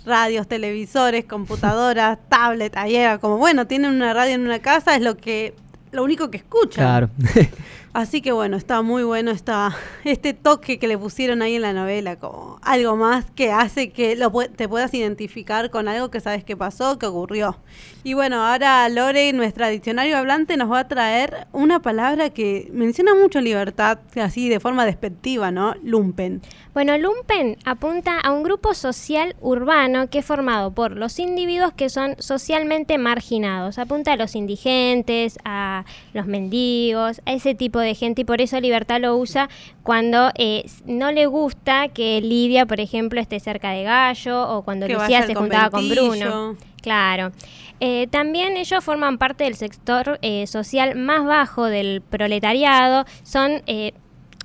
radios, 0.05 0.47
televisores, 0.47 1.25
computadoras, 1.25 2.17
tablet, 2.29 2.77
ahí 2.77 2.95
era 2.95 3.17
como, 3.17 3.37
bueno, 3.37 3.67
tienen 3.67 3.91
una 3.91 4.13
radio 4.13 4.35
en 4.35 4.41
una 4.41 4.59
casa, 4.59 4.95
es 4.95 5.01
lo 5.01 5.17
que 5.17 5.53
lo 5.91 6.03
único 6.03 6.31
que 6.31 6.37
escuchan. 6.37 6.85
Claro. 6.85 7.09
Así 7.97 8.21
que 8.21 8.31
bueno, 8.31 8.57
está 8.57 8.83
muy 8.83 9.03
bueno 9.03 9.31
esta, 9.31 9.75
este 10.03 10.35
toque 10.35 10.77
que 10.77 10.87
le 10.87 10.99
pusieron 10.99 11.41
ahí 11.41 11.55
en 11.55 11.63
la 11.63 11.73
novela, 11.73 12.19
como 12.19 12.59
algo 12.61 12.95
más 12.95 13.31
que 13.31 13.51
hace 13.51 13.89
que 13.89 14.15
lo, 14.15 14.31
te 14.55 14.69
puedas 14.69 14.93
identificar 14.93 15.71
con 15.71 15.87
algo 15.87 16.11
que 16.11 16.19
sabes 16.19 16.43
que 16.43 16.55
pasó, 16.55 16.99
que 16.99 17.07
ocurrió. 17.07 17.57
Y 18.03 18.13
bueno, 18.13 18.45
ahora 18.45 18.87
Lore, 18.89 19.33
nuestra 19.33 19.69
diccionario 19.69 20.15
hablante, 20.15 20.57
nos 20.57 20.71
va 20.71 20.81
a 20.81 20.87
traer 20.87 21.47
una 21.53 21.81
palabra 21.81 22.29
que 22.29 22.69
menciona 22.71 23.15
mucho 23.15 23.41
libertad, 23.41 23.97
así 24.21 24.47
de 24.47 24.59
forma 24.59 24.85
despectiva, 24.85 25.49
¿no? 25.49 25.73
Lumpen. 25.81 26.43
Bueno, 26.75 26.95
lumpen 26.99 27.57
apunta 27.65 28.19
a 28.19 28.31
un 28.31 28.43
grupo 28.43 28.75
social 28.75 29.35
urbano 29.41 30.11
que 30.11 30.19
es 30.19 30.25
formado 30.25 30.69
por 30.69 30.95
los 30.95 31.17
individuos 31.17 31.73
que 31.73 31.89
son 31.89 32.15
socialmente 32.19 32.99
marginados. 32.99 33.79
Apunta 33.79 34.13
a 34.13 34.15
los 34.15 34.35
indigentes, 34.35 35.39
a 35.43 35.85
los 36.13 36.27
mendigos, 36.27 37.19
a 37.25 37.33
ese 37.33 37.55
tipo 37.55 37.79
de 37.79 37.86
gente 37.95 38.21
y 38.21 38.25
por 38.25 38.41
eso 38.41 38.59
Libertad 38.59 38.99
lo 38.99 39.17
usa 39.17 39.49
cuando 39.83 40.31
eh, 40.35 40.65
no 40.85 41.11
le 41.11 41.25
gusta 41.25 41.89
que 41.89 42.21
Lidia, 42.21 42.65
por 42.65 42.79
ejemplo, 42.79 43.19
esté 43.19 43.39
cerca 43.39 43.71
de 43.71 43.83
Gallo 43.83 44.49
o 44.49 44.63
cuando 44.63 44.87
Lucía 44.87 45.23
se 45.23 45.35
juntaba 45.35 45.69
con 45.69 45.89
Bruno. 45.89 46.57
Claro. 46.81 47.31
Eh, 47.79 48.07
también 48.09 48.57
ellos 48.57 48.83
forman 48.83 49.17
parte 49.17 49.43
del 49.43 49.55
sector 49.55 50.17
eh, 50.21 50.47
social 50.47 50.95
más 50.95 51.25
bajo 51.25 51.65
del 51.65 52.01
proletariado, 52.01 53.05
son 53.23 53.61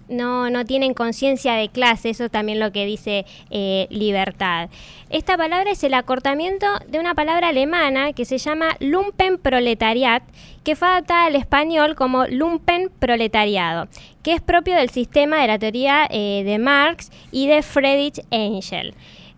no, 0.09 0.51
no 0.51 0.65
tienen 0.65 0.95
conciencia 0.95 1.55
de 1.55 1.69
clase, 1.69 2.11
eso 2.11 2.29
también 2.29 2.61
lo 2.61 2.73
que 2.73 2.87
dice 2.87 3.25
eh, 3.51 3.87
libertad. 3.91 4.69
Esta 5.11 5.37
palabra 5.37 5.71
es 5.71 5.85
el 5.85 5.95
acortamiento 5.95 6.67
de 6.89 6.99
una 6.99 7.15
palabra 7.15 7.49
alemana 7.49 8.13
que 8.13 8.25
se 8.25 8.39
llama 8.39 8.77
Lumpenproletariat, 8.81 10.23
que 10.65 10.77
fue 10.77 10.89
adaptada 10.89 11.27
al 11.27 11.37
español 11.37 11.95
como 11.95 12.27
Lumpenproletariado, 12.27 13.89
que 14.23 14.33
es 14.33 14.41
propio 14.41 14.77
del 14.77 14.91
sistema 14.91 15.41
de 15.41 15.49
la 15.49 15.59
teoría 15.59 16.07
eh, 16.11 16.43
de 16.45 16.59
Marx 16.59 17.11
y 17.31 17.47
de 17.47 17.63
Friedrich 17.63 18.25
Engel 18.31 18.95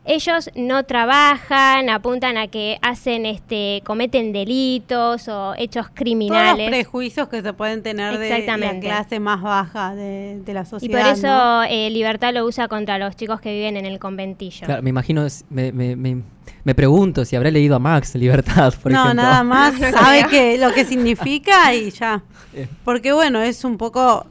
ellos 0.07 0.51
no 0.55 0.85
trabajan, 0.85 1.89
apuntan 1.89 2.37
a 2.37 2.49
que 2.49 2.79
hacen, 2.83 3.25
este, 3.25 3.83
cometen 3.85 4.33
delitos 4.33 5.29
o 5.29 5.55
hechos 5.57 5.87
criminales. 5.95 6.53
Todos 6.53 6.59
los 6.59 6.69
prejuicios 6.69 7.29
que 7.29 7.43
se 7.43 7.53
pueden 7.55 7.83
tener 7.83 8.19
de 8.19 8.47
la 8.47 8.81
clase 8.81 9.19
más 9.19 9.41
baja 9.41 9.95
de, 9.95 10.43
la 10.47 10.65
sociedad. 10.67 10.99
Y 10.99 11.03
por 11.03 11.13
eso 11.13 11.63
eh, 11.69 11.89
Libertad 11.91 12.35
lo 12.35 12.45
usa 12.45 12.69
contra 12.69 12.99
los 12.99 13.17
chicos 13.17 13.41
que 13.41 13.53
viven 13.53 13.79
en 13.79 13.87
el 13.87 13.99
conventillo. 13.99 14.67
Claro, 14.67 14.83
me 14.83 14.91
imagino, 14.91 15.27
me, 15.49 15.73
me, 15.73 15.97
me, 15.97 16.75
pregunto 16.75 17.25
si 17.25 17.35
habré 17.37 17.51
leído 17.51 17.77
a 17.77 17.79
Max 17.79 18.15
Libertad, 18.15 18.75
por 18.83 18.93
no, 18.93 19.05
ejemplo. 19.05 19.23
No, 19.23 19.29
nada 19.31 19.43
más 19.43 19.75
sabe 19.93 20.27
que, 20.29 20.59
lo 20.59 20.73
que 20.75 20.85
significa 20.85 21.75
y 21.75 21.91
ya. 21.91 22.23
Eh. 22.57 22.69
Porque 22.85 23.13
bueno, 23.13 23.43
es 23.43 23.65
un 23.65 23.77
poco 23.77 24.29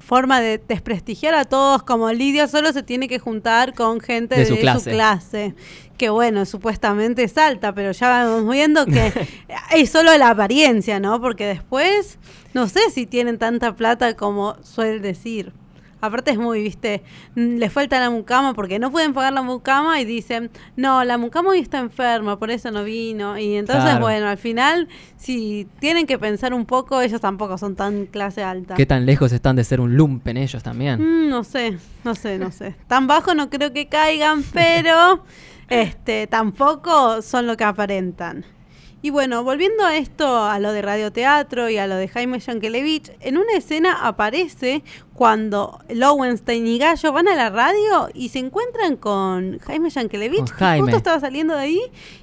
forma 0.00 0.40
de 0.40 0.58
desprestigiar 0.58 1.34
a 1.34 1.44
todos, 1.44 1.82
como 1.82 2.10
Lidia 2.12 2.48
solo 2.48 2.72
se 2.72 2.82
tiene 2.82 3.08
que 3.08 3.18
juntar 3.18 3.74
con 3.74 4.00
gente 4.00 4.36
de, 4.36 4.46
su, 4.46 4.56
clase. 4.56 5.54
Que 5.96 6.10
bueno, 6.10 6.44
supuestamente 6.44 7.24
es 7.24 7.38
alta, 7.38 7.74
pero 7.74 7.92
ya 7.92 8.08
vamos 8.08 8.52
viendo 8.52 8.86
que 8.86 9.12
es 9.74 9.90
solo 9.90 10.16
la 10.18 10.30
apariencia, 10.30 11.00
¿no? 11.00 11.20
Porque 11.20 11.46
después, 11.46 12.18
no 12.52 12.68
sé 12.68 12.90
si 12.90 13.06
tienen 13.06 13.38
tanta 13.38 13.76
plata 13.76 14.16
como 14.16 14.56
suele 14.62 15.00
decir. 15.00 15.52
Aparte 16.04 16.32
es 16.32 16.38
muy, 16.38 16.62
viste, 16.62 17.02
mm, 17.34 17.56
les 17.56 17.72
falta 17.72 17.98
la 17.98 18.10
mucama 18.10 18.54
porque 18.54 18.78
no 18.78 18.90
pueden 18.90 19.14
pagar 19.14 19.32
la 19.32 19.42
mucama 19.42 20.00
y 20.00 20.04
dicen, 20.04 20.50
no, 20.76 21.02
la 21.04 21.18
mucama 21.18 21.50
hoy 21.50 21.60
está 21.60 21.78
enferma, 21.78 22.38
por 22.38 22.50
eso 22.50 22.70
no 22.70 22.84
vino. 22.84 23.38
Y 23.38 23.56
entonces, 23.56 23.98
bueno, 24.00 24.28
al 24.28 24.38
final, 24.38 24.88
si 25.16 25.66
tienen 25.78 26.06
que 26.06 26.18
pensar 26.18 26.52
un 26.52 26.66
poco, 26.66 27.00
ellos 27.00 27.20
tampoco 27.20 27.56
son 27.58 27.74
tan 27.74 28.06
clase 28.06 28.42
alta. 28.42 28.74
¿Qué 28.74 28.86
tan 28.86 29.06
lejos 29.06 29.32
están 29.32 29.56
de 29.56 29.64
ser 29.64 29.80
un 29.80 29.96
lumpen 29.96 30.36
ellos 30.36 30.62
también? 30.62 31.00
Mm, 31.00 31.30
no 31.30 31.44
sé, 31.44 31.78
no 32.04 32.14
sé, 32.14 32.38
no 32.38 32.50
sé. 32.50 32.76
Tan 32.86 33.06
bajo 33.06 33.34
no 33.34 33.48
creo 33.48 33.72
que 33.72 33.88
caigan, 33.88 34.42
pero 34.52 35.24
este 35.68 36.26
tampoco 36.26 37.22
son 37.22 37.46
lo 37.46 37.56
que 37.56 37.64
aparentan. 37.64 38.44
Y 39.04 39.10
bueno, 39.10 39.44
volviendo 39.44 39.84
a 39.84 39.98
esto, 39.98 40.46
a 40.46 40.58
lo 40.58 40.72
de 40.72 40.80
radioteatro 40.80 41.68
y 41.68 41.76
a 41.76 41.86
lo 41.86 41.96
de 41.96 42.08
Jaime 42.08 42.40
Yankelevich, 42.40 43.12
en 43.20 43.36
una 43.36 43.52
escena 43.54 43.98
aparece 44.06 44.82
cuando 45.12 45.78
Lowenstein 45.90 46.66
y 46.66 46.78
Gallo 46.78 47.12
van 47.12 47.28
a 47.28 47.34
la 47.34 47.50
radio 47.50 48.08
y 48.14 48.30
se 48.30 48.38
encuentran 48.38 48.96
con 48.96 49.58
Jaime 49.58 49.90
Yankelevich, 49.90 50.50
que 50.56 50.80
justo 50.80 50.96
estaba 50.96 51.20
saliendo 51.20 51.54
de 51.54 51.60
ahí, 51.60 51.80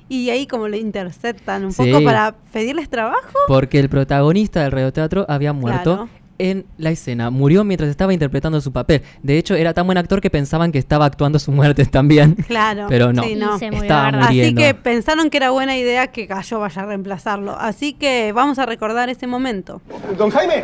y 0.09 0.31
ahí 0.31 0.47
como 0.47 0.67
le 0.69 0.79
interceptan 0.79 1.65
un 1.65 1.71
poco 1.71 2.03
para 2.03 2.33
pedirles 2.51 2.89
trabajo. 2.89 3.38
Porque 3.47 3.77
el 3.77 3.88
protagonista 3.88 4.63
del 4.63 4.71
radioteatro 4.71 5.27
había 5.29 5.53
muerto 5.53 6.09
en 6.41 6.65
la 6.79 6.89
escena. 6.89 7.29
Murió 7.29 7.63
mientras 7.63 7.89
estaba 7.89 8.13
interpretando 8.13 8.60
su 8.62 8.71
papel. 8.71 9.03
De 9.21 9.38
hecho, 9.38 9.53
era 9.53 9.75
tan 9.75 9.86
buen 9.86 10.00
actor 10.00 10.21
que 10.21 10.31
pensaban 10.31 10.71
que 10.71 10.79
estaba 10.79 11.05
actuando 11.05 11.38
su 11.38 11.51
muerte 11.51 11.86
también. 11.91 12.33
Claro. 12.33 12.88
Pero 12.89 13.13
no, 13.13 13.21
estaba 13.21 14.12
muriendo. 14.12 14.25
Así 14.25 14.55
que 14.55 14.74
pensaron 14.74 15.29
que 15.29 15.38
era 15.38 15.51
buena 15.51 15.77
idea 15.77 16.07
que 16.07 16.25
Gallo 16.25 16.60
vaya 16.60 16.81
a 16.81 16.86
reemplazarlo. 16.86 17.55
Así 17.55 17.93
que 17.93 18.31
vamos 18.33 18.57
a 18.57 18.65
recordar 18.65 19.10
ese 19.10 19.27
momento. 19.27 19.81
Don 20.17 20.31
Jaime, 20.31 20.63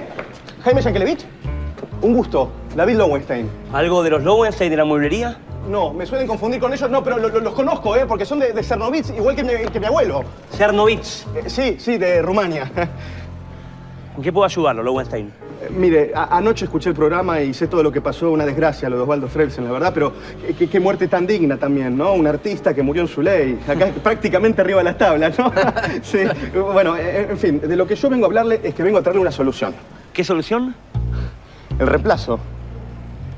Jaime 0.63 0.81
Yankelevich, 0.81 1.25
un 2.01 2.13
gusto. 2.13 2.51
David 2.75 2.96
Lowenstein. 2.96 3.48
¿Algo 3.72 4.01
de 4.01 4.10
los 4.10 4.24
Lowenstein 4.24 4.72
de 4.72 4.77
la 4.77 4.86
mueblería? 4.86 5.38
No, 5.69 5.93
me 5.93 6.05
suelen 6.05 6.27
confundir 6.27 6.60
con 6.60 6.74
ellos. 6.74 6.89
No, 6.89 7.03
pero 7.03 7.17
los 7.17 7.53
conozco, 7.53 7.96
¿eh? 7.96 8.05
Porque 8.07 8.25
son 8.25 8.39
de, 8.39 8.51
de 8.53 8.63
Cernovitz, 8.63 9.12
igual 9.12 9.36
que 9.36 9.43
mi, 9.43 9.86
abuelo. 9.86 10.24
¿Cernovitz? 10.51 11.25
Eh, 11.36 11.50
sí, 11.50 11.75
sí, 11.79 11.98
de 11.98 12.22
Rumania. 12.22 12.72
¿En 14.15 14.24
qué 14.24 14.31
puedo 14.31 14.46
ayudarlo, 14.46 14.81
Lowenstein? 14.81 15.31
Eh, 15.61 15.69
mire, 15.75 16.11
anoche 16.13 16.65
escuché 16.65 16.89
el 16.89 16.95
programa 16.95 17.41
y 17.41 17.53
sé 17.53 17.67
todo 17.67 17.81
lo 17.81 17.91
que 17.91 18.01
pasó, 18.01 18.31
una 18.31 18.45
desgracia 18.45 18.89
lo 18.89 18.97
de 18.97 19.01
Osvaldo 19.03 19.27
Frelsen, 19.27 19.65
la 19.65 19.71
verdad, 19.71 19.91
pero 19.93 20.13
qué 20.57 20.79
muerte 20.79 21.07
tan 21.07 21.25
digna 21.25 21.57
también, 21.57 21.97
¿no? 21.97 22.13
Un 22.13 22.27
artista 22.27 22.73
que 22.73 22.83
murió 22.83 23.01
en 23.01 23.07
su 23.07 23.21
ley, 23.21 23.59
acá 23.67 23.91
prácticamente 24.03 24.61
arriba 24.61 24.79
de 24.79 24.83
las 24.83 24.97
tablas, 24.97 25.37
¿no? 25.37 25.51
sí, 26.03 26.19
bueno, 26.73 26.95
eh, 26.95 27.27
en 27.29 27.37
fin, 27.37 27.59
de 27.59 27.75
lo 27.75 27.87
que 27.87 27.95
yo 27.95 28.09
vengo 28.09 28.25
a 28.25 28.27
hablarle 28.27 28.61
es 28.63 28.75
que 28.75 28.83
vengo 28.83 28.99
a 28.99 29.01
traerle 29.01 29.21
una 29.21 29.31
solución. 29.31 29.73
¿Qué 30.13 30.23
solución? 30.23 30.75
El 31.79 31.87
reemplazo. 31.87 32.39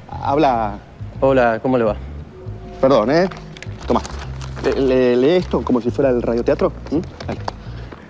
Habla... 0.09 0.79
Hola, 1.21 1.59
¿cómo 1.61 1.77
le 1.77 1.83
va? 1.83 1.97
Perdón, 2.79 3.11
¿eh? 3.11 3.27
Toma. 3.85 4.01
¿Lee 4.77 5.31
esto 5.31 5.61
como 5.61 5.81
si 5.81 5.91
fuera 5.91 6.09
el 6.11 6.21
radioteatro? 6.21 6.71
¿Mm? 6.91 7.58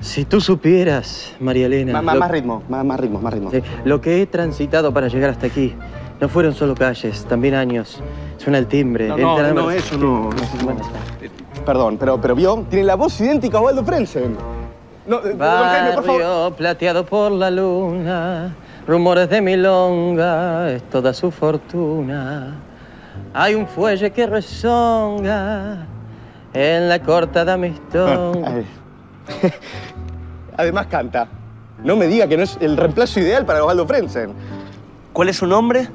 Si 0.02 0.26
tú 0.26 0.40
supieras, 0.40 1.34
María 1.40 1.66
Elena... 1.66 2.02
más 2.02 2.32
ritmo, 2.32 2.64
más, 2.70 3.00
ritmo, 3.00 3.20
más 3.20 3.34
ritmo. 3.34 3.52
lo 3.84 4.00
que 4.00 4.22
he 4.22 4.26
transitado 4.26 4.94
para 4.94 5.08
llegar 5.10 5.30
hasta 5.30 5.48
aquí 5.48 5.76
no 6.20 6.28
fueron 6.28 6.54
solo 6.54 6.76
calles, 6.76 7.26
también 7.26 7.56
años. 7.56 8.02
Suena 8.38 8.58
el 8.58 8.68
timbre. 8.68 9.08
No, 9.08 9.18
no, 9.18 9.54
no, 9.54 9.72
eso 9.72 9.98
no. 9.98 10.30
Perdón, 11.66 11.98
pero, 11.98 12.20
pero 12.20 12.36
vio, 12.36 12.66
tiene 12.70 12.86
la 12.86 12.96
voz 12.96 13.20
idéntica 13.22 13.58
a 13.58 13.62
Waldo 13.62 13.84
Frenzen. 13.84 14.36
No, 15.08 15.22
Barrio 15.38 15.96
por 15.96 16.06
favor. 16.06 16.54
plateado 16.54 17.06
por 17.06 17.32
la 17.32 17.50
luna, 17.50 18.56
rumores 18.86 19.30
de 19.30 19.42
milonga, 19.42 20.72
es 20.72 20.84
toda 20.84 21.14
su 21.14 21.32
fortuna. 21.32 22.56
Hay 23.34 23.56
un 23.56 23.68
fuelle 23.68 24.12
que 24.12 24.28
rezonga 24.28 25.86
en 26.54 26.90
la 26.90 27.00
corta 27.00 27.46
de 27.46 27.52
Amistón. 27.54 28.66
Además 30.60 30.88
canta. 30.88 31.30
No 31.86 31.96
me 31.96 32.08
diga 32.08 32.28
que 32.28 32.36
no 32.36 32.44
es 32.44 32.58
el 32.60 32.76
reemplazo 32.76 33.22
ideal 33.22 33.46
para 33.46 33.62
Osvaldo 33.64 33.88
Frenzen. 33.88 34.32
¿Cuál 35.14 35.30
es 35.30 35.38
su 35.38 35.48
nombre? 35.48 35.88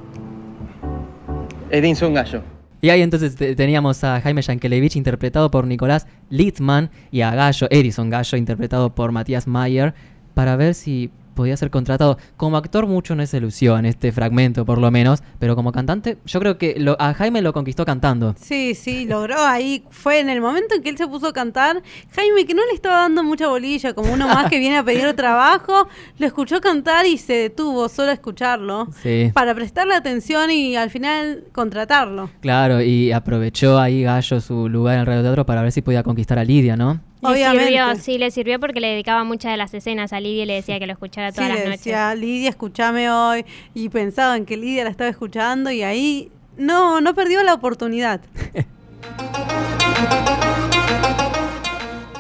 Edinson 1.69 2.15
Gallo. 2.15 2.41
Y 2.81 2.89
ahí 2.89 3.03
entonces 3.03 3.37
teníamos 3.57 4.03
a 4.05 4.23
Jaime 4.23 4.41
Yankelevich 4.41 4.97
interpretado 4.97 5.51
por 5.51 5.67
Nicolás 5.67 6.07
Litzman 6.31 6.91
y 7.11 7.21
a 7.21 7.35
Gallo, 7.35 7.67
Edison 7.69 8.09
Gallo 8.09 8.39
interpretado 8.39 8.95
por 8.95 9.13
Matías 9.13 9.47
Mayer, 9.47 9.93
para 10.33 10.57
ver 10.57 10.73
si 10.73 11.11
podía 11.35 11.57
ser 11.57 11.71
contratado. 11.71 12.19
Como 12.37 12.57
actor 12.57 12.87
mucho 12.87 13.15
no 13.15 13.27
se 13.27 13.41
lució 13.41 13.79
en 13.79 13.87
este 13.87 14.13
fragmento, 14.13 14.65
por 14.65 14.79
lo 14.79 14.91
menos, 14.91 15.23
pero 15.39 15.57
como 15.57 15.73
cantante, 15.73 16.19
yo 16.25 16.41
creo 16.41 16.59
que 16.59 16.77
lo, 16.79 16.97
a 17.01 17.15
Jaime 17.15 17.43
lo 17.43 17.53
conquistó 17.53 17.85
cantando. 17.85 18.35
Sí, 18.39 18.75
sí, 18.75 19.05
logró 19.05 19.43
ahí. 19.45 19.85
Fue 19.91 20.21
en 20.21 20.31
el 20.31 20.41
momento 20.41 20.75
en 20.75 20.83
que 20.83 20.91
él 20.91 20.97
se 20.97 21.07
puso 21.07 21.29
a 21.29 21.33
cantar. 21.33 21.83
Jaime, 22.15 22.47
que 22.47 22.55
no 22.55 22.65
le 22.67 22.73
estaba 22.73 23.03
dando 23.03 23.23
mucha 23.23 23.49
bolilla, 23.49 23.95
como 23.95 24.13
uno 24.13 24.27
más 24.29 24.49
que 24.49 24.59
viene 24.59 24.79
a 24.79 24.85
pedir 24.85 25.13
trabajo, 25.17 25.89
lo 26.19 26.27
escuchó 26.27 26.61
cantar 26.61 27.07
y 27.07 27.19
se 27.19 27.35
detuvo 27.35 27.89
solo 27.89 28.11
a 28.11 28.15
escucharlo. 28.15 28.89
Sí. 29.03 29.31
Para 29.35 29.55
prestarle 29.55 29.95
atención 29.95 30.51
y 30.51 30.77
al 30.77 30.91
final 30.91 31.45
contratarlo. 31.53 32.31
Claro, 32.41 32.81
y 32.81 33.13
aprovechó 33.13 33.79
ahí 33.79 34.03
Gallo 34.03 34.41
su 34.41 34.69
lugar 34.69 34.95
en 34.95 35.01
el 35.01 35.07
radioteatro 35.07 35.47
para 35.47 35.63
ver 35.63 35.73
si 35.73 35.83
podía 35.83 36.03
conquistar 36.03 36.39
a 36.39 36.45
Lidia, 36.45 36.77
¿no? 36.77 37.01
Obviamente. 37.25 38.01
sí, 38.01 38.19
le 38.19 38.31
sirvió 38.31 38.61
porque 38.61 38.81
le 38.81 38.89
dedicaba 38.89 39.25
muchas 39.25 39.53
de 39.53 39.57
las 39.57 39.73
escenas 39.75 40.13
a 40.13 40.21
Lidia 40.21 40.43
y 40.45 40.47
le 40.47 40.55
decía 40.55 40.79
que 40.79 40.87
lo 40.87 40.93
escuchara 40.93 41.33
todas 41.33 41.49
las 41.49 41.59
noches. 41.59 41.79
Decía, 41.79 42.15
Lidia, 42.15 42.51
escúchame 42.51 43.11
hoy. 43.11 43.45
Y 43.75 43.89
pensaba 43.89 44.37
en 44.37 44.47
que 44.47 44.57
Lidia 44.57 44.85
la 44.85 44.91
estaba 44.91 45.11
escuchando 45.11 45.71
y 45.71 45.83
ahí 45.83 46.31
no, 46.57 47.01
no 47.01 47.15
perdió 47.15 47.43
la 47.43 47.55
oportunidad. 47.55 48.21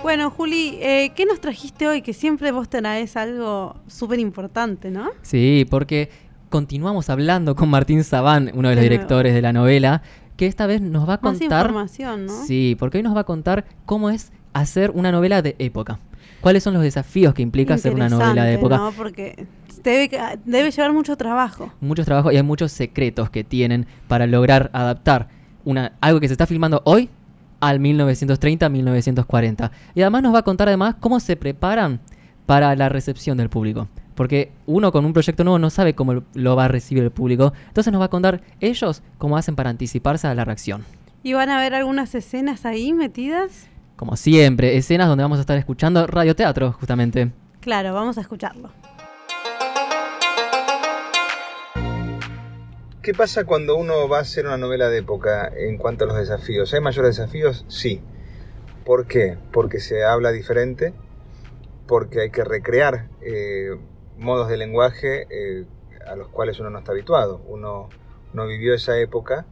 bueno, 0.02 0.30
Juli, 0.30 0.78
eh, 0.80 1.12
¿qué 1.14 1.26
nos 1.26 1.40
trajiste 1.40 1.88
hoy? 1.88 2.02
Que 2.02 2.12
siempre 2.12 2.52
vos 2.52 2.68
tenés 2.68 3.16
algo 3.16 3.76
súper 3.86 4.18
importante, 4.18 4.90
¿no? 4.90 5.10
Sí, 5.22 5.66
porque 5.70 6.10
continuamos 6.50 7.10
hablando 7.10 7.56
con 7.56 7.68
Martín 7.68 8.04
Sabán, 8.04 8.50
uno 8.54 8.68
de 8.68 8.76
los 8.76 8.82
directores 8.82 9.34
de 9.34 9.42
la 9.42 9.52
novela, 9.52 10.02
que 10.36 10.46
esta 10.46 10.66
vez 10.66 10.80
nos 10.80 11.08
va 11.08 11.14
a 11.14 11.20
Más 11.22 11.38
contar... 11.38 11.66
información, 11.66 12.26
¿no? 12.26 12.44
Sí, 12.44 12.76
porque 12.78 12.98
hoy 12.98 13.02
nos 13.02 13.16
va 13.16 13.20
a 13.20 13.24
contar 13.24 13.64
cómo 13.86 14.10
es 14.10 14.32
hacer 14.54 14.90
una 14.92 15.12
novela 15.12 15.42
de 15.42 15.54
época. 15.58 15.98
¿Cuáles 16.40 16.62
son 16.62 16.74
los 16.74 16.82
desafíos 16.82 17.34
que 17.34 17.42
implica 17.42 17.74
hacer 17.74 17.94
una 17.94 18.08
novela 18.08 18.44
de 18.44 18.54
época? 18.54 18.76
¿no? 18.76 18.92
Porque 18.92 19.46
debe, 19.82 20.10
debe 20.44 20.70
llevar 20.70 20.92
mucho 20.92 21.16
trabajo. 21.16 21.72
Muchos 21.80 22.06
trabajos 22.06 22.32
y 22.32 22.36
hay 22.36 22.42
muchos 22.42 22.72
secretos 22.72 23.30
que 23.30 23.44
tienen 23.44 23.86
para 24.08 24.26
lograr 24.26 24.70
adaptar 24.72 25.28
una, 25.64 25.92
algo 26.00 26.20
que 26.20 26.28
se 26.28 26.34
está 26.34 26.46
filmando 26.46 26.82
hoy 26.84 27.10
al 27.60 27.80
1930-1940. 27.80 29.70
Y 29.94 30.02
además 30.02 30.22
nos 30.22 30.34
va 30.34 30.40
a 30.40 30.42
contar 30.42 30.68
además 30.68 30.96
cómo 31.00 31.20
se 31.20 31.36
preparan 31.36 32.00
para 32.46 32.74
la 32.76 32.88
recepción 32.88 33.36
del 33.38 33.48
público. 33.48 33.88
Porque 34.14 34.52
uno 34.66 34.92
con 34.92 35.04
un 35.04 35.12
proyecto 35.12 35.44
nuevo 35.44 35.58
no 35.58 35.70
sabe 35.70 35.94
cómo 35.94 36.22
lo 36.34 36.56
va 36.56 36.66
a 36.66 36.68
recibir 36.68 37.02
el 37.02 37.10
público. 37.10 37.52
Entonces 37.68 37.92
nos 37.92 38.00
va 38.00 38.06
a 38.06 38.10
contar 38.10 38.42
ellos 38.60 39.02
cómo 39.18 39.36
hacen 39.36 39.56
para 39.56 39.70
anticiparse 39.70 40.26
a 40.26 40.34
la 40.34 40.44
reacción. 40.44 40.84
¿Y 41.22 41.32
van 41.32 41.48
a 41.48 41.58
ver 41.58 41.74
algunas 41.74 42.14
escenas 42.14 42.66
ahí 42.66 42.92
metidas? 42.92 43.66
Como 44.04 44.18
siempre, 44.18 44.76
escenas 44.76 45.08
donde 45.08 45.24
vamos 45.24 45.38
a 45.38 45.40
estar 45.40 45.56
escuchando 45.56 46.06
radioteatro, 46.06 46.72
justamente. 46.72 47.32
Claro, 47.60 47.94
vamos 47.94 48.18
a 48.18 48.20
escucharlo. 48.20 48.68
¿Qué 53.00 53.14
pasa 53.14 53.44
cuando 53.44 53.76
uno 53.76 54.06
va 54.06 54.18
a 54.18 54.20
hacer 54.20 54.44
una 54.44 54.58
novela 54.58 54.90
de 54.90 54.98
época 54.98 55.50
en 55.56 55.78
cuanto 55.78 56.04
a 56.04 56.08
los 56.08 56.18
desafíos? 56.18 56.74
¿Hay 56.74 56.82
mayores 56.82 57.16
desafíos? 57.16 57.64
Sí. 57.68 58.02
¿Por 58.84 59.06
qué? 59.06 59.38
Porque 59.52 59.80
se 59.80 60.04
habla 60.04 60.32
diferente, 60.32 60.92
porque 61.86 62.20
hay 62.20 62.30
que 62.30 62.44
recrear 62.44 63.08
eh, 63.22 63.70
modos 64.18 64.50
de 64.50 64.58
lenguaje 64.58 65.26
eh, 65.30 65.64
a 66.06 66.14
los 66.14 66.28
cuales 66.28 66.60
uno 66.60 66.68
no 66.68 66.80
está 66.80 66.92
habituado. 66.92 67.40
Uno 67.48 67.88
no 68.34 68.46
vivió 68.46 68.74
esa 68.74 68.98
época, 68.98 69.46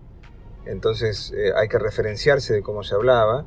entonces 0.66 1.32
eh, 1.35 1.52
hay 1.56 1.68
que 1.68 1.78
referenciarse 1.78 2.52
de 2.52 2.61
cómo 2.61 2.82
se 2.82 2.94
hablaba, 2.94 3.47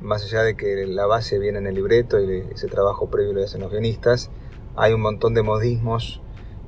más 0.00 0.24
allá 0.24 0.42
de 0.42 0.56
que 0.56 0.86
la 0.86 1.06
base 1.06 1.38
viene 1.38 1.58
en 1.58 1.66
el 1.66 1.74
libreto 1.74 2.18
y 2.20 2.44
ese 2.52 2.68
trabajo 2.68 3.10
previo 3.10 3.32
lo 3.32 3.42
hacen 3.42 3.60
los 3.60 3.70
guionistas, 3.70 4.30
hay 4.76 4.92
un 4.92 5.00
montón 5.00 5.34
de 5.34 5.42
modismos 5.42 6.20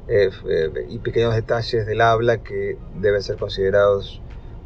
eh, 0.08 0.30
eh, 0.48 0.86
y 0.88 0.98
pequeños 0.98 1.34
detalles 1.34 1.86
del 1.86 2.00
habla 2.00 2.42
que 2.42 2.76
deben 2.96 3.22
ser 3.22 3.36
considerados, 3.36 4.20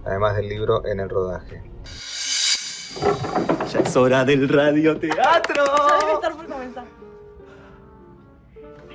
además 0.04 0.37
del 0.37 0.49
libro, 0.49 0.87
en 0.87 1.00
el 1.00 1.08
rodaje. 1.08 1.62
Ya 3.70 3.80
es 3.80 3.96
hora 3.96 4.25
del 4.25 4.49
radioteatro. 4.49 5.64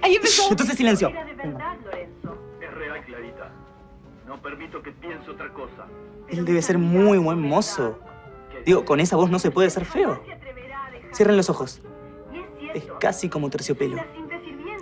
Ahí 0.02 0.16
empezó. 0.16 0.50
Entonces 0.50 0.76
silencio. 0.76 1.10
Es 1.10 2.74
real, 2.74 3.06
Clarita. 3.06 3.52
No 4.28 4.42
permito 4.42 4.82
que 4.82 4.92
piense 4.92 5.30
otra 5.30 5.54
cosa. 5.54 5.86
Él 6.30 6.44
debe 6.46 6.62
ser 6.62 6.78
muy 6.78 7.18
buen 7.20 7.40
mozo. 7.40 8.00
Digo, 8.66 8.86
con 8.86 9.00
esa 9.00 9.16
voz 9.16 9.30
no 9.30 9.40
se 9.40 9.52
puede 9.52 9.70
ser 9.70 9.86
feo. 9.86 10.22
Cierren 11.14 11.38
los 11.38 11.50
ojos. 11.50 11.82
Es 12.74 12.86
casi 13.00 13.30
como 13.30 13.50
terciopelo. 13.50 13.98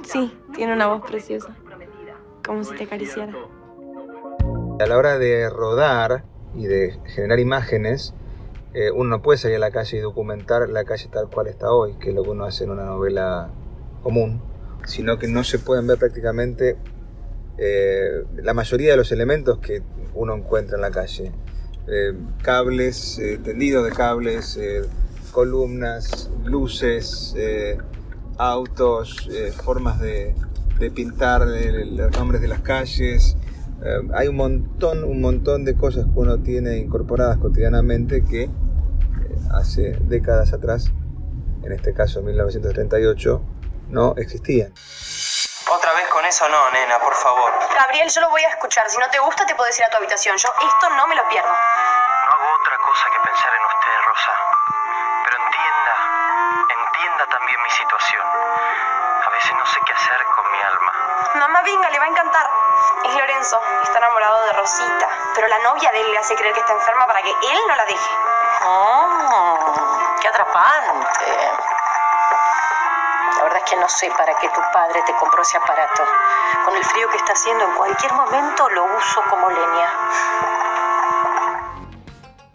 Sí, 0.04 0.38
tiene 0.54 0.74
una 0.74 0.88
voz 0.88 1.02
preciosa. 1.06 1.56
Como 2.46 2.64
si 2.64 2.76
te 2.76 2.84
acariciara. 2.84 3.34
A 4.80 4.86
la 4.86 4.98
hora 4.98 5.18
de 5.18 5.50
rodar 5.50 6.24
y 6.56 6.66
de 6.66 7.00
generar 7.06 7.40
imágenes, 7.40 8.14
eh, 8.74 8.92
uno 8.92 9.10
no 9.10 9.22
puede 9.22 9.38
salir 9.38 9.58
a 9.58 9.60
la 9.60 9.72
calle 9.72 9.98
y 9.98 10.02
documentar 10.02 10.70
la 10.70 10.84
calle 10.84 11.10
tal 11.12 11.30
cual 11.30 11.48
está 11.48 11.72
hoy, 11.72 11.96
que 11.96 12.10
es 12.10 12.16
lo 12.16 12.24
que 12.24 12.30
uno 12.30 12.46
hace 12.46 12.66
en 12.66 12.72
una 12.72 12.86
novela 12.86 13.50
común, 14.04 14.42
sino 14.86 15.18
que 15.18 15.28
no 15.28 15.44
se 15.44 15.60
pueden 15.60 15.88
ver 15.88 15.98
prácticamente 15.98 16.78
eh, 17.58 18.24
la 18.36 18.54
mayoría 18.54 18.92
de 18.92 18.98
los 18.98 19.12
elementos 19.12 19.60
que 19.60 19.82
uno 20.14 20.36
encuentra 20.36 20.76
en 20.76 20.82
la 20.82 20.92
calle. 20.92 21.32
Eh, 21.92 22.14
cables, 22.44 23.18
eh, 23.18 23.40
tendidos 23.44 23.84
de 23.84 23.92
cables, 23.92 24.58
eh, 24.58 24.84
columnas, 25.32 26.30
luces, 26.46 27.34
eh, 27.36 27.80
autos, 28.38 29.28
formas 29.64 30.00
de, 30.00 30.36
de 30.78 30.92
pintar 30.92 31.48
los 31.48 32.12
nombres 32.12 32.42
de 32.42 32.48
las 32.48 32.62
calles. 32.62 33.36
Hay 34.14 34.28
un 34.28 34.36
montón, 34.36 35.04
un 35.04 35.20
montón 35.20 35.66
de 35.66 35.76
cosas 35.76 36.06
que 36.06 36.20
uno 36.20 36.40
tiene 36.40 36.78
incorporadas 36.78 37.38
cotidianamente 37.38 38.24
que 38.24 38.50
hace 39.52 39.98
décadas 40.08 40.54
atrás, 40.54 40.92
en 41.64 41.72
este 41.72 41.94
caso 41.94 42.22
1938, 42.22 43.42
no 43.90 44.16
existían. 44.16 44.72
Eso 46.30 46.48
no, 46.48 46.70
nena, 46.70 47.00
por 47.00 47.16
favor. 47.16 47.52
Gabriel, 47.74 48.08
yo 48.08 48.22
lo 48.22 48.30
voy 48.30 48.44
a 48.44 48.50
escuchar. 48.50 48.88
Si 48.88 49.00
no 49.00 49.10
te 49.10 49.18
gusta, 49.18 49.48
te 49.48 49.56
puedes 49.56 49.76
ir 49.80 49.84
a 49.86 49.90
tu 49.90 49.98
habitación. 49.98 50.38
Yo 50.38 50.54
esto 50.62 50.90
no 50.92 51.08
me 51.08 51.16
lo 51.16 51.28
pierdo. 51.28 51.50
No 51.50 52.32
hago 52.32 52.54
otra 52.54 52.78
cosa 52.78 53.10
que 53.10 53.20
pensar 53.22 53.52
en 53.52 53.66
usted, 53.66 54.02
Rosa. 54.06 54.32
Pero 55.26 55.38
entienda, 55.38 55.96
entienda 56.70 57.26
también 57.26 57.60
mi 57.64 57.70
situación. 57.72 58.24
A 59.26 59.30
veces 59.32 59.56
no 59.58 59.66
sé 59.66 59.80
qué 59.88 59.94
hacer 59.94 60.24
con 60.36 60.52
mi 60.52 60.62
alma. 60.62 60.94
Mamá, 61.34 61.62
venga, 61.64 61.90
le 61.90 61.98
va 61.98 62.06
a 62.06 62.10
encantar. 62.10 62.48
Es 63.06 63.14
Lorenzo, 63.16 63.60
está 63.82 63.98
enamorado 63.98 64.46
de 64.46 64.54
Rosita. 64.54 65.10
Pero 65.34 65.48
la 65.48 65.58
novia 65.60 65.92
de 65.92 66.00
él 66.00 66.12
le 66.12 66.20
hace 66.20 66.36
creer 66.36 66.54
que 66.54 66.60
está 66.60 66.74
enferma 66.74 67.08
para 67.08 67.24
que 67.24 67.32
él 67.32 67.60
no 67.68 67.76
la 67.76 67.86
deje. 67.86 68.18
Oh, 68.66 69.74
qué 70.22 70.28
atrapante. 70.28 71.52
Que 73.70 73.76
no 73.76 73.88
sé 73.88 74.10
para 74.18 74.34
qué 74.40 74.48
tu 74.48 74.62
padre 74.74 75.00
te 75.06 75.14
compró 75.20 75.42
ese 75.42 75.58
aparato. 75.58 76.04
Con 76.66 76.76
el 76.76 76.84
frío 76.84 77.08
que 77.10 77.18
está 77.18 77.34
haciendo, 77.34 77.66
en 77.66 77.76
cualquier 77.78 78.14
momento 78.14 78.70
lo 78.70 78.86
uso 78.86 79.22
como 79.30 79.50
leña. 79.50 79.90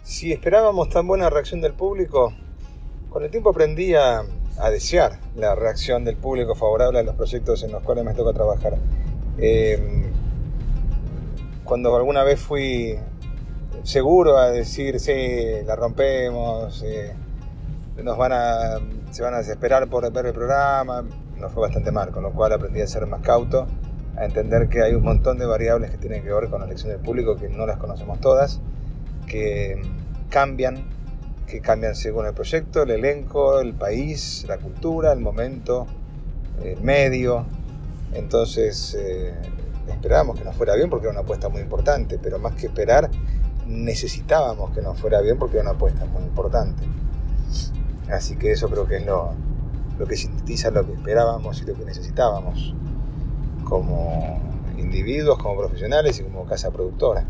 Si 0.02 0.32
esperábamos 0.32 0.88
tan 0.88 1.06
buena 1.06 1.30
reacción 1.30 1.60
del 1.60 1.74
público, 1.74 2.32
con 3.10 3.22
el 3.22 3.30
tiempo 3.30 3.50
aprendí 3.50 3.94
a, 3.94 4.22
a 4.58 4.70
desear 4.70 5.18
la 5.36 5.54
reacción 5.54 6.04
del 6.04 6.16
público 6.16 6.54
favorable 6.54 6.98
a 6.98 7.02
los 7.02 7.14
proyectos 7.14 7.62
en 7.62 7.72
los 7.72 7.82
cuales 7.82 8.04
me 8.04 8.14
toca 8.14 8.32
trabajar. 8.32 8.74
Eh, 9.38 10.10
cuando 11.64 11.94
alguna 11.96 12.24
vez 12.24 12.40
fui 12.40 12.98
seguro 13.82 14.38
a 14.38 14.50
decir, 14.50 15.00
sí, 15.00 15.62
la 15.64 15.76
rompemos, 15.76 16.82
eh, 16.82 17.14
nos 18.02 18.16
van 18.16 18.32
a, 18.32 18.78
se 19.14 19.22
van 19.22 19.32
a 19.32 19.38
desesperar 19.38 19.88
por 19.88 20.12
ver 20.12 20.26
el 20.26 20.32
programa, 20.32 21.04
nos 21.38 21.52
fue 21.52 21.62
bastante 21.62 21.92
mal, 21.92 22.10
con 22.10 22.24
lo 22.24 22.32
cual 22.32 22.52
aprendí 22.52 22.80
a 22.80 22.86
ser 22.88 23.06
más 23.06 23.20
cauto, 23.20 23.68
a 24.16 24.24
entender 24.24 24.68
que 24.68 24.82
hay 24.82 24.96
un 24.96 25.04
montón 25.04 25.38
de 25.38 25.46
variables 25.46 25.92
que 25.92 25.98
tienen 25.98 26.24
que 26.24 26.32
ver 26.32 26.50
con 26.50 26.58
la 26.58 26.66
elección 26.66 26.90
del 26.90 27.00
público, 27.00 27.36
que 27.36 27.48
no 27.48 27.64
las 27.64 27.76
conocemos 27.76 28.20
todas, 28.20 28.58
que 29.28 29.80
cambian, 30.30 30.88
que 31.46 31.60
cambian 31.60 31.94
según 31.94 32.26
el 32.26 32.34
proyecto, 32.34 32.82
el 32.82 32.90
elenco, 32.90 33.60
el 33.60 33.74
país, 33.74 34.46
la 34.48 34.58
cultura, 34.58 35.12
el 35.12 35.20
momento, 35.20 35.86
el 36.64 36.80
medio. 36.80 37.46
Entonces 38.14 38.96
eh, 38.98 39.32
esperábamos 39.90 40.40
que 40.40 40.44
nos 40.44 40.56
fuera 40.56 40.74
bien 40.74 40.90
porque 40.90 41.06
era 41.06 41.12
una 41.12 41.20
apuesta 41.20 41.48
muy 41.48 41.60
importante, 41.60 42.18
pero 42.20 42.40
más 42.40 42.56
que 42.56 42.66
esperar, 42.66 43.08
necesitábamos 43.64 44.72
que 44.72 44.82
nos 44.82 44.98
fuera 44.98 45.20
bien 45.20 45.38
porque 45.38 45.58
era 45.58 45.62
una 45.62 45.76
apuesta 45.76 46.04
muy 46.04 46.24
importante. 46.24 46.82
Así 48.10 48.36
que 48.36 48.52
eso 48.52 48.68
creo 48.68 48.86
que 48.86 48.96
es 48.96 49.06
lo, 49.06 49.34
que 50.08 50.16
sintetiza 50.16 50.70
lo 50.70 50.86
que 50.86 50.92
esperábamos 50.92 51.62
y 51.62 51.64
lo 51.64 51.74
que 51.74 51.84
necesitábamos 51.84 52.74
como 53.64 54.40
individuos, 54.78 55.38
como 55.38 55.58
profesionales 55.58 56.20
y 56.20 56.24
como 56.24 56.44
casa 56.44 56.70
productora. 56.70 57.24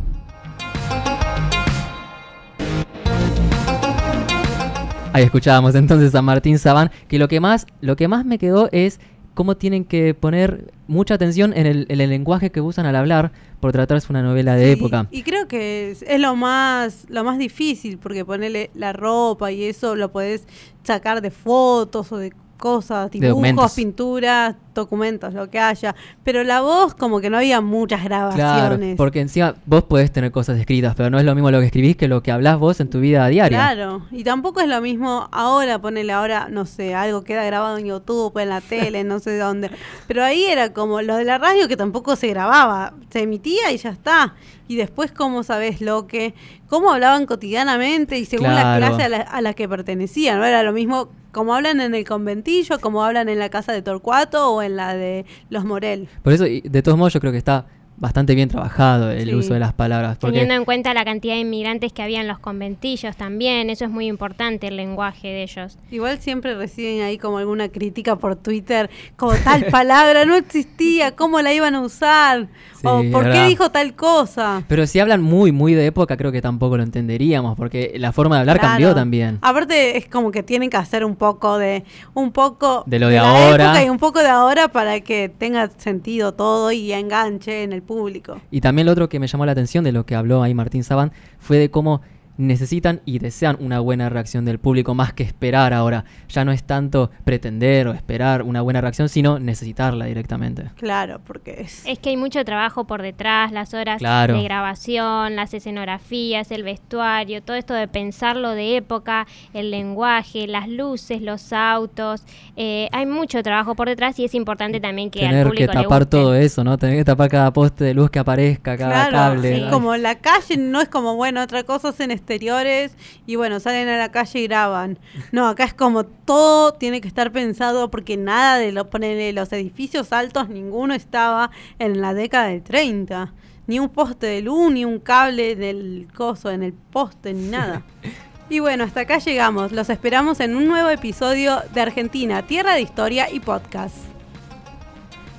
Ahí 5.13 5.23
escuchábamos 5.23 5.77
entonces 5.77 6.13
a 6.17 6.23
Martín 6.23 6.59
Sabán, 6.59 6.91
que 7.07 7.21
lo 7.21 7.29
que 7.29 7.39
más, 7.39 7.67
lo 7.81 7.95
que 7.95 8.09
más 8.09 8.25
me 8.25 8.37
quedó 8.37 8.69
es 8.73 8.99
cómo 9.35 9.57
tienen 9.57 9.85
que 9.85 10.15
poner 10.15 10.73
mucha 10.87 11.15
atención 11.15 11.53
en 11.57 11.67
el, 11.67 11.87
en 11.89 12.01
el 12.01 12.11
lenguaje 12.11 12.51
que 12.51 12.61
usan 12.61 12.87
al 12.87 12.97
hablar 12.97 13.33
por 13.61 13.73
tratarse 13.73 14.07
una 14.11 14.23
novela 14.23 14.55
de 14.55 14.67
Sí, 14.67 14.71
época. 14.73 15.09
Y 15.11 15.23
creo 15.23 15.49
que 15.49 15.91
es, 15.91 16.03
es 16.03 16.21
lo 16.21 16.37
más 16.37 17.07
lo 17.09 17.25
más 17.25 17.39
difícil 17.39 17.99
porque 17.99 18.25
ponerle 18.25 18.71
la 18.75 18.93
ropa 18.93 19.51
y 19.51 19.65
eso 19.65 19.97
lo 19.97 20.13
podés 20.13 20.47
sacar 20.83 21.21
de 21.21 21.31
fotos 21.31 22.13
o 22.13 22.19
de 22.19 22.33
cosas, 22.57 23.11
dibujos, 23.11 23.73
pinturas, 23.75 24.55
documentos, 24.75 25.35
lo 25.35 25.51
que 25.51 25.59
haya. 25.59 25.95
Pero 26.25 26.43
la 26.45 26.61
voz 26.61 26.95
como 26.95 27.21
que 27.21 27.31
no 27.31 27.37
había 27.39 27.61
muchas 27.61 28.01
Claro, 28.05 28.35
grabaciones. 28.37 28.97
porque 28.97 29.21
encima 29.21 29.55
vos 29.67 29.85
podés 29.85 30.11
tener 30.13 30.31
cosas 30.33 30.59
escritas, 30.59 30.95
pero 30.97 31.11
no 31.11 31.19
es 31.19 31.25
lo 31.25 31.35
mismo 31.35 31.51
lo 31.51 31.61
que 31.61 31.67
escribís 31.67 31.97
que 31.97 32.09
lo 32.09 32.23
que 32.23 32.33
hablás 32.33 32.59
vos 32.59 32.81
en 32.81 32.91
tu 32.91 33.01
vida 33.01 33.27
diaria. 33.29 33.57
Claro, 33.59 34.03
y 34.11 34.25
tampoco 34.25 34.61
es 34.61 34.69
lo 34.69 34.81
mismo 34.81 35.29
ahora, 35.33 35.79
ponerle 35.79 36.13
ahora, 36.13 36.49
no 36.51 36.67
sé, 36.67 36.95
algo 36.95 37.23
queda 37.25 37.45
grabado 37.45 37.79
en 37.79 37.87
YouTube, 37.87 38.37
en 38.39 38.49
la 38.49 38.61
tele, 38.61 39.05
no 39.05 39.19
sé 39.21 39.37
dónde. 39.39 39.71
Pero 40.07 40.25
ahí 40.25 40.45
era 40.45 40.73
como 40.73 41.03
lo 41.03 41.17
de 41.17 41.25
la 41.25 41.39
radio 41.39 41.69
que 41.69 41.77
tampoco 41.77 42.17
se 42.17 42.29
grababa, 42.29 42.95
se 43.11 43.21
emitía 43.23 43.71
y 43.73 43.77
ya 43.77 43.91
está. 43.91 44.35
Y 44.67 44.77
después 44.77 45.13
cómo 45.13 45.43
sabes 45.43 45.81
lo 45.83 46.07
que, 46.07 46.35
cómo 46.69 46.91
hablaban 46.93 47.27
cotidianamente 47.27 48.19
y 48.19 48.25
según 48.25 48.55
la 48.55 48.77
clase 48.79 49.03
a 49.03 49.09
la, 49.11 49.17
a 49.19 49.41
la 49.43 49.53
que 49.55 49.69
pertenecían, 49.69 50.39
no 50.39 50.45
era 50.47 50.63
lo 50.63 50.73
mismo 50.73 51.11
como 51.35 51.55
hablan 51.55 51.83
en 51.83 51.95
el 51.95 52.07
conventillo, 52.07 52.81
como 52.81 53.05
hablan 53.05 53.29
en 53.29 53.39
la 53.39 53.51
casa 53.51 53.73
de 53.73 53.83
Torcuato 53.83 54.51
o 54.51 54.63
en 54.63 54.77
la 54.77 54.95
de 54.95 55.27
los 55.51 55.65
Morel. 55.67 56.09
Por 56.23 56.33
eso, 56.33 56.45
de 56.45 56.83
todos 56.83 56.97
modos, 56.97 57.13
yo 57.13 57.21
creo 57.21 57.33
que 57.33 57.39
está 57.39 57.67
bastante 57.97 58.35
bien 58.35 58.49
trabajado 58.49 59.11
el 59.11 59.29
Sí. 59.29 59.35
uso 59.35 59.55
de 59.55 59.61
las 59.61 59.73
palabras. 59.73 60.19
Porque 60.19 60.33
Teniendo 60.33 60.55
en 60.55 60.65
cuenta 60.65 60.93
la 60.95 61.05
cantidad 61.05 61.35
de 61.35 61.41
inmigrantes 61.41 61.93
que 61.93 62.03
había 62.03 62.21
en 62.21 62.29
los 62.29 62.39
conventillos 62.39 63.17
también, 63.17 63.71
eso 63.71 63.85
es 63.85 63.91
muy 63.91 64.07
importante, 64.07 64.67
el 64.69 64.77
lenguaje 64.77 65.29
de 65.29 65.43
ellos. 65.45 65.79
Igual 65.91 66.19
siempre 66.21 66.55
reciben 66.55 67.03
ahí 67.03 67.19
como 67.19 67.39
alguna 67.39 67.69
crítica 67.69 68.17
por 68.17 68.37
Twitter, 68.37 68.91
como 69.17 69.33
tal 69.37 69.65
palabra 69.71 70.25
no 70.25 70.35
existía, 70.37 71.13
¿cómo 71.17 71.41
la 71.41 71.53
iban 71.53 71.75
a 71.75 71.81
usar? 71.81 72.49
o 72.87 73.03
¿por 73.11 73.31
qué 73.33 73.45
dijo 73.47 73.71
tal 73.71 73.95
cosa? 73.95 74.63
Pero 74.69 74.87
si 74.87 75.01
hablan 75.01 75.23
muy, 75.23 75.53
muy 75.53 75.73
de 75.73 75.87
época, 75.87 76.19
creo 76.19 76.31
que 76.33 76.43
tampoco 76.43 76.77
lo 76.77 76.83
entenderíamos, 76.83 77.57
porque 77.57 77.95
la 77.97 78.13
forma 78.13 78.35
de 78.37 78.41
hablar 78.41 78.59
Claro. 78.59 78.73
cambió 78.73 78.95
también. 78.95 79.39
Aparte 79.41 79.97
es 79.97 80.07
como 80.07 80.31
que 80.31 80.43
tienen 80.43 80.69
que 80.69 80.77
hacer 80.77 81.03
un 81.03 81.17
poco 81.17 81.57
de 81.57 81.83
un 82.13 82.31
poco 82.31 82.83
De 82.87 82.99
lo 82.99 83.09
de 83.09 83.19
ahora. 83.19 83.65
época 83.65 83.85
y 83.85 83.89
un 83.89 83.97
poco 83.99 84.19
de 84.21 84.29
ahora 84.29 84.69
para 84.69 85.01
que 85.01 85.31
tenga 85.31 85.71
sentido 85.79 86.35
todo 86.35 86.73
y 86.73 86.93
enganche 86.93 87.63
en 87.63 87.73
el 87.73 87.83
público. 87.85 88.41
Y 88.51 88.61
también 88.61 88.87
lo 88.87 88.93
otro 88.93 89.09
que 89.09 89.19
me 89.21 89.27
llamó 89.27 89.47
la 89.47 89.53
atención 89.53 89.85
de 89.85 89.93
lo 89.93 90.07
que 90.07 90.15
habló 90.15 90.43
ahí 90.43 90.55
Martín 90.55 90.85
Saban 90.85 91.13
fue 91.39 91.59
de 91.59 91.71
cómo 91.71 92.03
necesitan 92.37 93.01
y 93.05 93.19
desean 93.19 93.57
una 93.61 93.81
buena 93.81 94.09
reacción 94.09 94.45
del 94.45 94.59
público 94.59 94.95
más 94.95 95.13
que 95.13 95.23
esperar 95.23 95.73
ahora. 95.73 96.05
Ya 96.29 96.45
no 96.45 96.53
es 96.53 96.65
tanto 96.65 97.11
pretender 97.25 97.89
o 97.89 97.93
esperar 97.93 98.43
una 98.43 98.61
buena 98.61 98.81
reacción, 98.81 99.09
sino 99.09 99.39
necesitarla 99.39 100.07
directamente. 100.07 100.71
Claro, 100.77 101.21
porque 101.25 101.61
es 101.61 101.85
Es 101.87 101.99
que 101.99 102.11
hay 102.11 102.17
mucho 102.17 102.45
trabajo 102.45 102.87
por 102.87 103.03
detrás, 103.03 103.53
las 103.53 103.75
horas 103.75 103.99
Claro. 103.99 104.37
de 104.37 104.43
grabación, 104.43 105.37
las 105.37 105.55
escenografías, 105.55 106.51
el 106.51 106.63
vestuario, 106.63 107.43
todo 107.43 107.57
esto 107.57 107.75
de 107.75 107.87
pensarlo 107.89 108.51
de 108.51 108.77
época, 108.77 109.27
el 109.53 109.71
lenguaje, 109.71 110.47
las 110.47 110.69
luces, 110.69 111.23
los 111.23 111.53
autos. 111.53 112.23
eh, 112.57 112.89
hay 112.93 113.07
mucho 113.07 113.43
trabajo 113.43 113.75
por 113.75 113.89
detrás 113.89 114.19
y 114.19 114.25
es 114.25 114.35
importante 114.35 114.81
también 114.81 115.11
que 115.11 115.21
al 115.25 115.31
Tener 115.31 115.45
que 115.47 115.51
público 115.51 115.73
le 115.73 115.83
tapar 115.83 116.03
guste. 116.03 116.17
todo 116.17 116.35
eso, 116.35 116.63
¿no? 116.65 116.79
Tener 116.79 116.97
que 116.97 117.05
tapar 117.05 117.29
cada 117.29 117.53
poste 117.53 117.85
de 117.85 117.95
luz 117.95 118.11
que 118.11 118.19
aparezca, 118.19 118.77
cada 118.77 119.09
Claro, 119.09 119.35
cable. 119.35 119.57
sí, 119.57 119.65
como 119.71 119.97
la 119.97 120.17
calle 120.17 120.57
no 120.57 120.81
es 120.81 120.89
como, 120.89 121.15
bueno, 121.17 121.43
otra 121.43 121.65
cosa 121.65 121.89
es 121.91 122.01
en 122.01 122.11
exteriores 122.25 122.97
y 123.27 123.37
bueno, 123.37 123.61
salen 123.61 123.89
a 123.89 123.99
la 123.99 124.11
calle 124.11 124.41
y 124.41 124.47
graban. 124.47 124.99
No, 125.31 125.47
acá 125.47 125.65
es 125.65 125.75
como 125.75 126.05
todo 126.05 126.73
tiene 126.73 127.01
que 127.01 127.09
estar 127.09 127.31
pensado 127.31 127.91
porque 127.91 128.17
nada 128.17 128.57
de 128.57 128.73
lo, 128.73 128.89
ponele, 128.89 129.33
los 129.33 129.53
edificios 129.53 130.13
altos, 130.13 130.49
ninguno 130.49 130.95
estaba 130.95 131.51
en 131.79 132.01
la 132.01 132.15
década 132.15 132.47
del 132.47 132.63
30. 132.63 133.33
Ni 133.67 133.79
un 133.79 133.89
poste 133.89 134.27
de 134.27 134.43
luz, 134.43 134.73
ni 134.73 134.85
un 134.85 134.99
cable 134.99 135.57
del 135.57 136.09
coso 136.15 136.51
en 136.51 136.63
el 136.63 136.73
poste, 136.73 137.33
ni 137.35 137.49
nada. 137.49 137.83
Y 138.51 138.59
bueno, 138.61 138.85
hasta 138.85 139.01
acá 139.01 139.19
llegamos. 139.19 139.73
Los 139.73 139.89
esperamos 139.89 140.39
en 140.41 140.55
un 140.55 140.67
nuevo 140.67 140.91
episodio 140.91 141.63
de 141.73 141.81
Argentina, 141.81 142.47
Tierra 142.47 142.75
de 142.75 142.83
Historia 142.83 143.31
y 143.33 143.41
Podcast. 143.41 143.97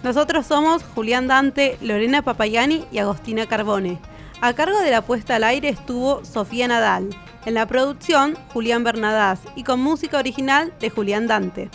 Nosotros 0.03 0.47
somos 0.47 0.83
Julián 0.95 1.27
Dante, 1.27 1.77
Lorena 1.81 2.23
Papayani 2.23 2.83
y 2.91 2.97
Agostina 2.97 3.45
Carbone. 3.45 3.99
A 4.41 4.53
cargo 4.53 4.79
de 4.79 4.91
la 4.91 5.01
puesta 5.01 5.37
al 5.37 5.43
aire 5.43 5.69
estuvo 5.69 6.23
Sofía 6.25 6.67
Nadal. 6.67 7.09
En 7.45 7.53
la 7.53 7.67
producción, 7.67 8.35
Julián 8.53 8.83
Bernadás 8.83 9.39
y 9.55 9.63
con 9.63 9.79
música 9.79 10.17
original 10.17 10.73
de 10.79 10.89
Julián 10.89 11.27
Dante. 11.27 11.69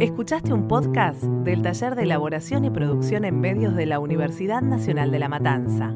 Escuchaste 0.00 0.52
un 0.52 0.68
podcast 0.68 1.22
del 1.22 1.62
Taller 1.62 1.94
de 1.94 2.02
Elaboración 2.02 2.64
y 2.64 2.70
Producción 2.70 3.24
en 3.24 3.40
Medios 3.40 3.74
de 3.74 3.86
la 3.86 3.98
Universidad 3.98 4.60
Nacional 4.60 5.10
de 5.10 5.18
La 5.18 5.28
Matanza. 5.28 5.94